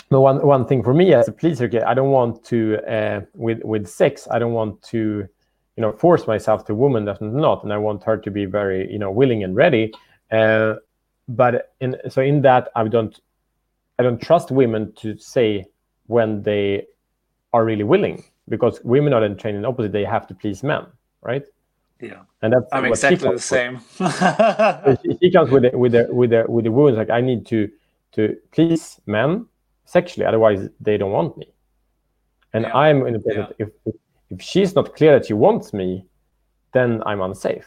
[0.08, 3.62] But one one thing for me as a pleaser, I don't want to uh, with
[3.64, 5.28] with sex, I don't want to
[5.78, 8.90] you know force myself to woman that's not and i want her to be very
[8.92, 9.92] you know willing and ready.
[10.32, 10.74] Uh,
[11.28, 13.20] but in so in that i don't
[13.98, 15.64] i don't trust women to say
[16.08, 16.84] when they
[17.52, 20.64] are really willing because women are then trained in the opposite they have to please
[20.64, 20.84] men
[21.22, 21.44] right?
[22.00, 22.22] Yeah.
[22.42, 23.80] And that's i'm exactly the same.
[25.02, 27.46] She, she, comes with the, with the with the with the wounds like i need
[27.46, 27.70] to
[28.12, 29.46] to please men
[29.84, 31.46] sexually otherwise they don't want me.
[32.52, 32.76] And yeah.
[32.76, 33.46] i'm in a yeah.
[33.58, 33.94] if, if
[34.30, 36.04] if she's not clear that she wants me,
[36.72, 37.66] then I'm unsafe.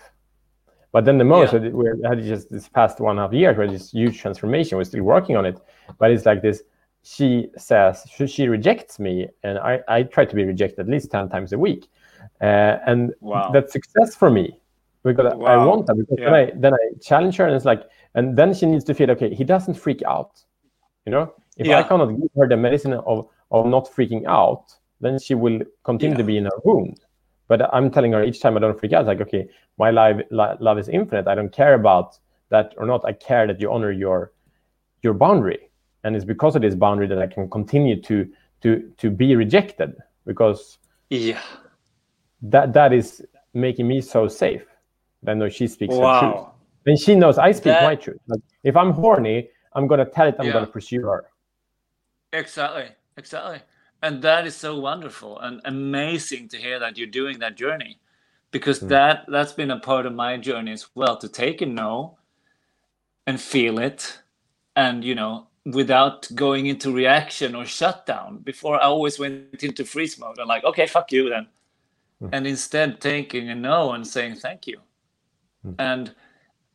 [0.92, 1.70] But then the most yeah.
[1.70, 4.78] we had just this past one half years where this huge transformation.
[4.78, 5.60] We're still working on it,
[5.98, 6.64] but it's like this.
[7.04, 11.10] She says she, she rejects me, and I, I try to be rejected at least
[11.10, 11.88] ten times a week,
[12.42, 13.50] uh, and wow.
[13.52, 14.60] that's success for me
[15.04, 15.46] because wow.
[15.48, 15.96] I want that.
[15.96, 16.26] Because yeah.
[16.26, 17.84] then I then I challenge her, and it's like,
[18.14, 19.34] and then she needs to feel okay.
[19.34, 20.44] He doesn't freak out,
[21.06, 21.34] you know.
[21.58, 21.80] If yeah.
[21.80, 26.14] I cannot give her the medicine of of not freaking out, then she will continue
[26.14, 26.20] yeah.
[26.20, 27.00] to be in her wound.
[27.48, 30.78] But I'm telling her each time I don't freak out, like, okay, my life, love
[30.78, 31.28] is infinite.
[31.28, 32.18] I don't care about
[32.50, 33.04] that or not.
[33.04, 34.32] I care that you honor your
[35.02, 35.70] your boundary,
[36.04, 38.30] and it's because of this boundary that I can continue to
[38.62, 39.96] to to be rejected
[40.26, 40.78] because
[41.10, 41.42] yeah,
[42.44, 43.22] that that is
[43.54, 44.64] making me so safe.
[45.24, 46.14] Then know she speaks wow.
[46.14, 46.46] her truth,
[46.86, 47.84] and she knows I speak that...
[47.84, 48.22] my truth.
[48.28, 50.36] Like if I'm horny, I'm gonna tell it.
[50.40, 50.54] I'm yeah.
[50.54, 51.26] gonna pursue her.
[52.32, 52.90] Exactly.
[53.18, 53.60] Exactly
[54.02, 58.00] and that is so wonderful and amazing to hear that you're doing that journey
[58.52, 58.90] because mm.
[58.90, 62.18] that that's been a part of my journey as well to take a no
[63.28, 64.20] and feel it
[64.76, 70.18] and you know without going into reaction or shutdown before i always went into freeze
[70.20, 71.48] mode and like okay fuck you then
[72.22, 72.30] mm.
[72.32, 74.80] and instead taking a no and saying thank you
[75.66, 75.76] mm.
[75.78, 76.14] and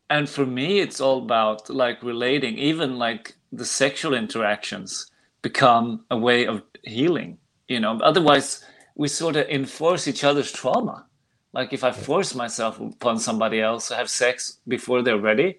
[0.09, 5.11] and for me it's all about like relating even like the sexual interactions
[5.43, 7.99] become a way of healing you know?
[8.01, 8.65] Otherwise
[8.95, 11.07] we sort of enforce each other's trauma.
[11.53, 15.59] Like if i force myself upon somebody else to have sex before they're ready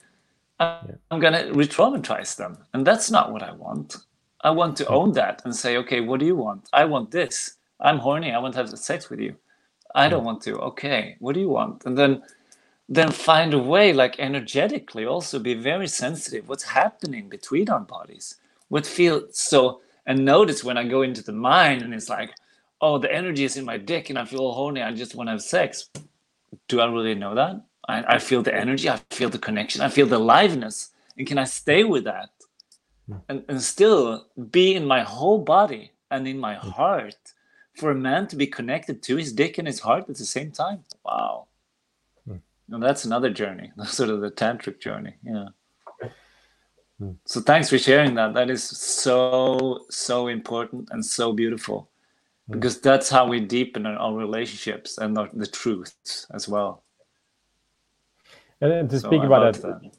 [0.59, 2.57] i'm gonna re-traumatize them.
[2.73, 3.97] And that's not what i want.
[4.41, 5.13] I want to own mm-hmm.
[5.13, 6.67] that and say okay what do you want?
[6.73, 7.57] I want this.
[7.79, 8.31] I'm horny.
[8.31, 9.35] I want to have sex with you.
[9.95, 10.25] I don't mm-hmm.
[10.25, 10.57] want to.
[10.59, 11.85] Okay what do you want?
[11.85, 12.23] And then
[12.89, 16.47] then find a way like energetically also be very sensitive.
[16.47, 18.37] What's happening between our bodies?
[18.69, 22.31] What feels so and notice when i go into the mind and it's like
[22.81, 25.31] oh the energy is in my dick and i feel horny i just want to
[25.31, 25.89] have sex
[26.67, 29.89] do i really know that I, I feel the energy i feel the connection i
[29.89, 32.29] feel the liveness and can i stay with that
[33.07, 33.17] hmm.
[33.29, 36.69] and, and still be in my whole body and in my hmm.
[36.69, 37.15] heart
[37.75, 40.51] for a man to be connected to his dick and his heart at the same
[40.51, 41.47] time wow
[42.69, 45.15] and that's another journey, sort of the tantric journey.
[45.23, 45.49] Yeah.
[46.99, 47.11] Hmm.
[47.25, 48.33] So thanks for sharing that.
[48.33, 51.89] That is so so important and so beautiful,
[52.47, 52.53] hmm.
[52.53, 56.83] because that's how we deepen our relationships and the, the truths as well.
[58.59, 59.91] And to speak so about that, that,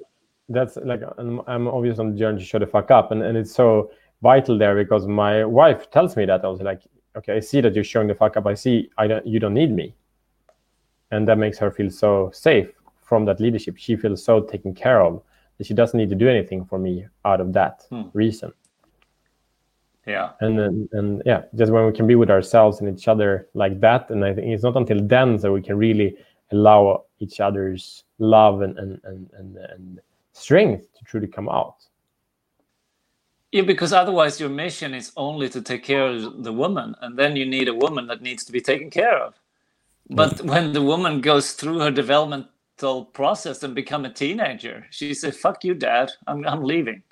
[0.49, 3.39] that's like I'm, I'm obviously on the journey to show the fuck up, and, and
[3.39, 6.83] it's so vital there because my wife tells me that I was like,
[7.17, 8.47] okay, I see that you're showing the fuck up.
[8.47, 9.95] I see I don't you don't need me
[11.11, 12.71] and that makes her feel so safe
[13.03, 15.23] from that leadership she feels so taken care of
[15.63, 18.03] she doesn't need to do anything for me out of that hmm.
[18.13, 18.53] reason
[20.07, 23.49] yeah and then and yeah just when we can be with ourselves and each other
[23.55, 26.17] like that and i think it's not until then that we can really
[26.53, 30.01] allow each other's love and and and, and, and
[30.33, 31.77] strength to truly come out
[33.51, 37.35] yeah, because otherwise your mission is only to take care of the woman, and then
[37.35, 39.41] you need a woman that needs to be taken care of.
[40.11, 41.91] But when the woman goes through her
[42.79, 46.11] developmental process and become a teenager, she said, "Fuck you, dad.
[46.27, 47.03] I'm I'm leaving."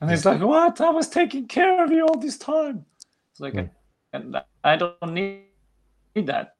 [0.00, 0.80] And he's like, "What?
[0.80, 2.84] I was taking care of you all this time."
[3.30, 3.70] It's like, mm.
[4.12, 6.56] and I don't need that.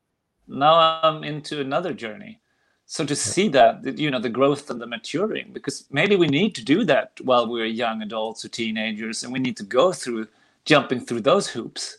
[0.46, 2.40] Now I'm into another journey.
[2.86, 6.54] So to see that, you know, the growth and the maturing, because maybe we need
[6.54, 10.26] to do that while we're young adults or teenagers, and we need to go through
[10.64, 11.98] jumping through those hoops.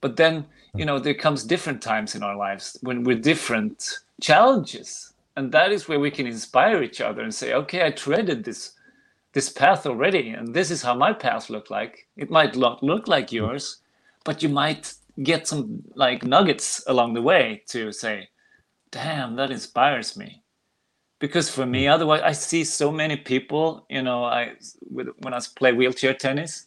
[0.00, 5.11] But then you know there comes different times in our lives when we're different challenges
[5.36, 8.72] and that is where we can inspire each other and say okay i treaded this
[9.32, 13.08] this path already and this is how my path looked like it might not look
[13.08, 13.78] like yours
[14.24, 18.28] but you might get some like nuggets along the way to say
[18.90, 20.42] damn that inspires me
[21.18, 24.52] because for me otherwise i see so many people you know i
[24.90, 26.66] when i play wheelchair tennis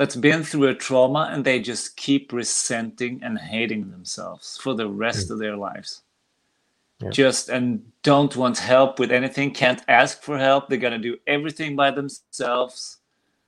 [0.00, 4.88] that's been through a trauma and they just keep resenting and hating themselves for the
[4.88, 5.32] rest mm.
[5.32, 6.00] of their lives.
[7.00, 7.10] Yeah.
[7.10, 10.68] Just and don't want help with anything, can't ask for help.
[10.68, 12.98] They're gonna do everything by themselves.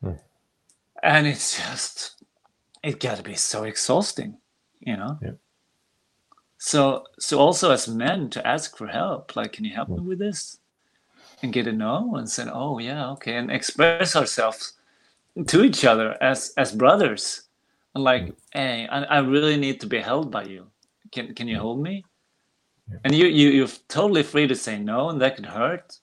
[0.03, 0.19] Mm.
[1.03, 2.25] And it's just
[2.83, 4.39] it gotta be so exhausting,
[4.81, 5.19] you know?
[5.23, 5.33] Yeah.
[6.59, 9.99] So so also as men to ask for help, like, can you help mm.
[9.99, 10.59] me with this?
[11.43, 14.75] And get a no and say, Oh yeah, okay, and express ourselves
[15.47, 17.43] to each other as as brothers
[17.95, 18.35] and like mm.
[18.53, 20.67] hey I, I really need to be held by you
[21.11, 22.05] can can you hold me
[22.93, 22.99] yeah.
[23.05, 25.99] and you, you you're totally free to say no and that could hurt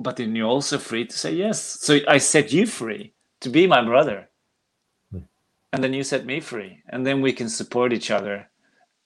[0.00, 3.66] but then you're also free to say yes so i set you free to be
[3.66, 4.28] my brother
[5.14, 5.22] mm.
[5.72, 8.48] and then you set me free and then we can support each other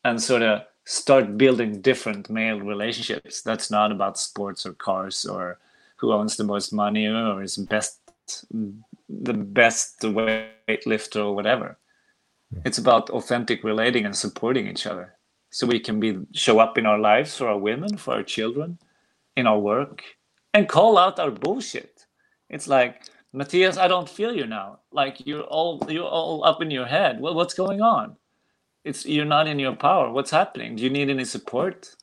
[0.04, 5.58] and sort of start building different male relationships that's not about sports or cars or
[5.96, 8.00] who owns the most money or is best
[9.08, 11.78] the best weightlifter or whatever.
[12.64, 15.14] It's about authentic relating and supporting each other.
[15.50, 18.78] So we can be show up in our lives for our women, for our children,
[19.36, 20.04] in our work,
[20.54, 22.06] and call out our bullshit.
[22.48, 24.80] It's like, Matthias, I don't feel you now.
[24.92, 27.20] Like you're all you're all up in your head.
[27.20, 28.16] Well, what's going on?
[28.84, 30.10] It's you're not in your power.
[30.12, 30.76] What's happening?
[30.76, 31.94] Do you need any support?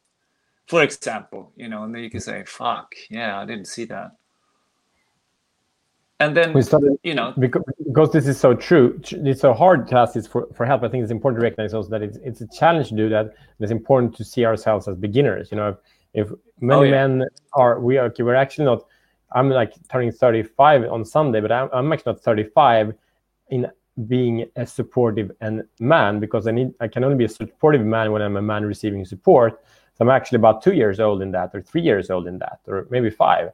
[0.67, 4.11] For example, you know, and then you can say, fuck, yeah, I didn't see that
[6.19, 9.87] and then we started, you know because, because this is so true it's so hard
[9.87, 12.17] to ask this for, for help i think it's important to recognize also that it's,
[12.23, 15.69] it's a challenge to do that it's important to see ourselves as beginners you know
[16.13, 17.07] if, if many oh, yeah.
[17.07, 18.85] men are we are okay, we're actually not
[19.33, 22.93] i'm like turning 35 on sunday but i'm, I'm actually not 35
[23.49, 23.67] in
[24.07, 28.11] being a supportive and man because i need i can only be a supportive man
[28.11, 29.63] when i'm a man receiving support
[29.95, 32.59] so i'm actually about two years old in that or three years old in that
[32.67, 33.51] or maybe five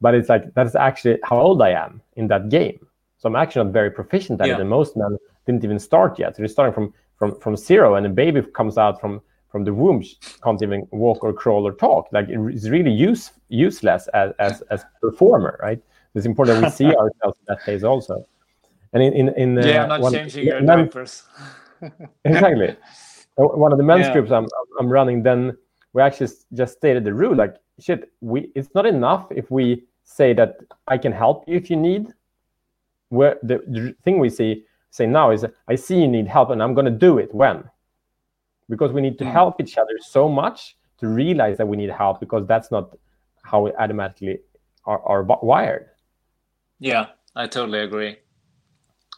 [0.00, 2.78] but it's like that's actually how old I am in that game.
[3.18, 4.54] So I'm actually not very proficient at Yeah.
[4.56, 5.16] it, and most men
[5.46, 6.36] didn't even start yet.
[6.36, 9.72] So they're starting from from from zero, and a baby comes out from from the
[9.72, 10.02] womb
[10.44, 12.08] can't even walk or crawl or talk.
[12.12, 15.80] Like it's really use useless as as as performer, right?
[16.14, 18.26] It's important that we see ourselves in that phase also.
[18.92, 21.24] And in in, in yeah, uh, I'm not one- changing your men- diapers.
[22.24, 22.76] exactly.
[23.38, 24.12] Uh, One of the men's Yeah.
[24.14, 24.46] groups I'm
[24.80, 25.56] I'm running, then
[25.92, 28.10] we actually just stated the rule like shit.
[28.20, 30.56] We it's not enough if we say that
[30.88, 32.12] I can help you if you need.
[33.08, 36.62] Where the, the thing we see say now is I see you need help and
[36.62, 37.64] I'm going to do it when.
[38.68, 39.32] Because we need to Mm.
[39.32, 42.96] help each other so much to realize that we need help because that's not
[43.42, 44.40] how we automatically
[44.86, 45.86] are, are wired.
[46.80, 47.06] Yeah,
[47.36, 48.16] I totally agree.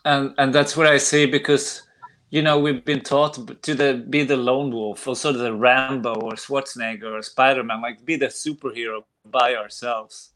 [0.04, 1.82] And and that's what I say because
[2.30, 5.54] you know we've been taught to the be the lone wolf or sort of the
[5.54, 10.30] Rambo or Schwarzenegger or Spider-Man, like be the superhero by ourselves.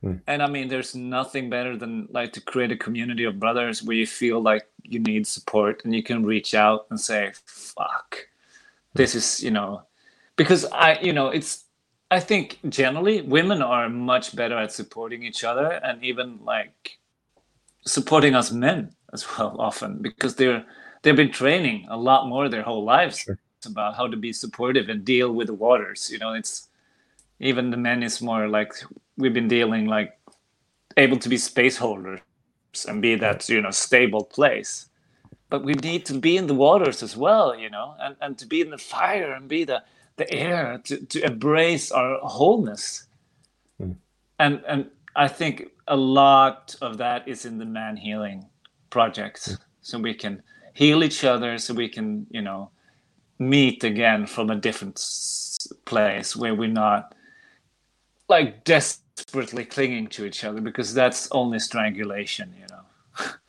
[0.00, 0.16] Hmm.
[0.26, 3.96] And I mean, there's nothing better than like to create a community of brothers where
[3.96, 8.28] you feel like you need support and you can reach out and say, "Fuck,
[8.94, 9.82] this is you know,"
[10.36, 11.64] because I you know it's
[12.10, 16.98] I think generally women are much better at supporting each other and even like
[17.86, 20.64] supporting us men as well often because they're
[21.02, 23.38] they've been training a lot more their whole lives Sure.
[23.66, 26.68] about how to be supportive and deal with the waters you know it's
[27.40, 28.72] even the men is more like
[29.18, 30.18] we've been dealing like
[30.96, 32.20] able to be space holders
[32.88, 34.88] and be that you know stable place.
[35.50, 38.46] But we need to be in the waters as well you know and, and to
[38.46, 39.82] be in the fire and be the
[40.16, 43.06] the air to, to embrace our wholeness.
[43.80, 43.96] Mm.
[44.38, 44.86] and and
[45.16, 48.46] i think a lot of that is in the man healing
[48.90, 49.58] projects.
[49.82, 50.42] So we can
[50.74, 52.70] heal each other so we can you know
[53.38, 55.00] meet again from a different
[55.84, 57.14] place where we're not
[58.28, 62.84] like desperately clinging to each other because that's only strangulation you know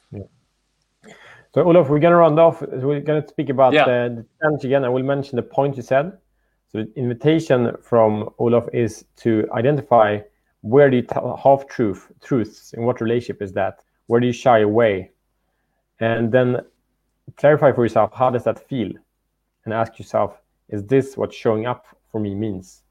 [1.54, 2.62] So Olof we're gonna round off.
[2.62, 3.86] We're gonna speak about Yeah.
[3.86, 4.84] the, the challenge again.
[4.84, 6.18] I will mention the point you said.
[6.72, 10.22] So the invitation from Olof is to identify
[10.62, 13.84] where do you tell half truth truths in what relationship is that?
[14.08, 15.12] Where do you shy away?
[16.00, 16.62] And then
[17.38, 18.92] clarify for yourself how does that feel?
[19.66, 22.84] And ask yourself, is this what showing up for me means?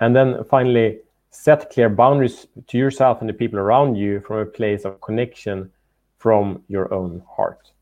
[0.00, 4.46] And then finally, set clear boundaries to yourself and the people around you from a
[4.46, 5.70] place of connection
[6.18, 7.72] from your own heart.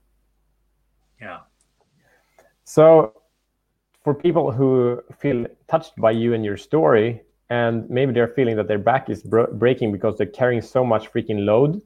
[1.21, 1.41] yeah
[2.65, 3.15] So,
[4.03, 8.67] for people who feel touched by you and your story, and maybe they're feeling that
[8.67, 11.81] their back is bro- breaking because they're carrying so much freaking load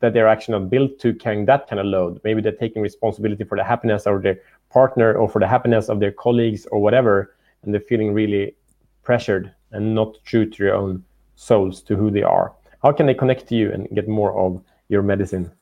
[0.00, 2.20] that they're actually not built to carrying that kind of load.
[2.24, 4.40] Maybe they're taking responsibility for the happiness of their
[4.70, 8.56] partner or for the happiness of their colleagues or whatever, and they're feeling really
[9.02, 11.04] pressured and not true to their own
[11.36, 12.52] souls, to who they are.
[12.82, 15.52] How can they connect to you and get more of your medicine?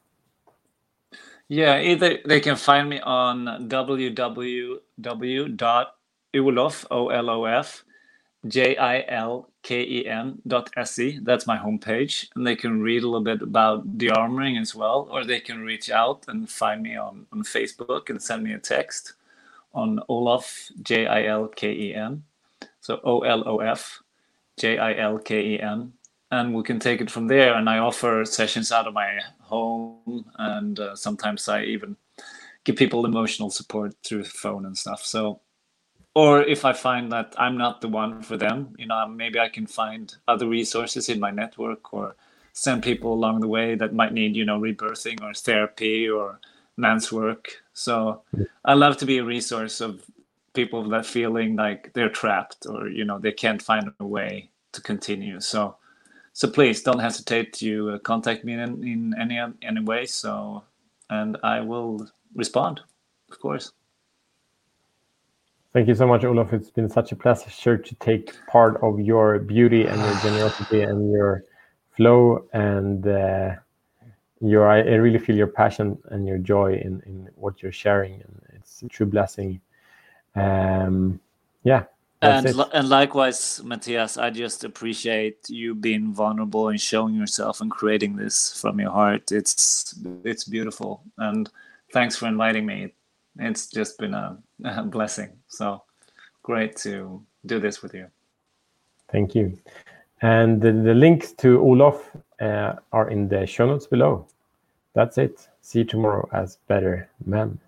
[1.48, 4.76] Yeah, either they can find me on www.olof,
[6.90, 7.84] O-L-O-F,
[8.46, 11.20] J-I-L-K-E-N dot S-E.
[11.22, 12.28] That's my homepage.
[12.34, 15.60] And they can read a little bit about the armoring as well, or they can
[15.60, 19.14] reach out and find me on, on Facebook and send me a text
[19.74, 22.22] on Olof, J-I-L-K-E-N.
[22.80, 24.02] So O-L-O-F,
[24.56, 25.92] J-I-L-K-E-N
[26.30, 27.54] and we can take it from there.
[27.54, 31.96] And I offer sessions out of my home, and uh, sometimes I even
[32.64, 35.04] give people emotional support through phone and stuff.
[35.04, 35.40] So,
[36.14, 39.48] or if I find that I'm not the one for them, you know, maybe I
[39.48, 42.16] can find other resources in my network or
[42.52, 46.40] send people along the way that might need, you know, rebirthing or therapy or
[46.76, 47.62] man's work.
[47.72, 48.22] So
[48.64, 50.04] I love to be a resource of
[50.52, 54.80] people that feeling like they're trapped or you know they can't find a way to
[54.82, 55.40] continue.
[55.40, 55.76] So
[56.32, 60.62] so please don't hesitate to uh, contact me in, in any any way so
[61.10, 62.80] and i will respond
[63.30, 63.72] of course
[65.72, 66.52] Thank you so much, Olof.
[66.52, 71.12] It's been such a pleasure to take part of your beauty and your generosity and
[71.12, 71.44] your
[71.92, 73.54] flow and uh,
[74.40, 74.68] your.
[74.68, 78.42] I, I really feel your passion and your joy in, in what you're sharing, and
[78.54, 79.60] it's a true blessing.
[80.34, 81.20] Um,
[81.62, 81.84] yeah,
[82.22, 88.16] and and likewise matthias i just appreciate you being vulnerable and showing yourself and creating
[88.16, 91.50] this from your heart it's it's beautiful and
[91.92, 92.92] thanks for inviting me
[93.40, 95.82] it's just been a, a blessing so
[96.42, 98.06] great to do this with you
[99.10, 99.58] Thank you.
[100.22, 102.10] And the, the links to Olof
[102.40, 104.26] uh, are in the show notes below.
[104.94, 105.48] That's it.
[105.62, 107.58] See you tomorrow as better men.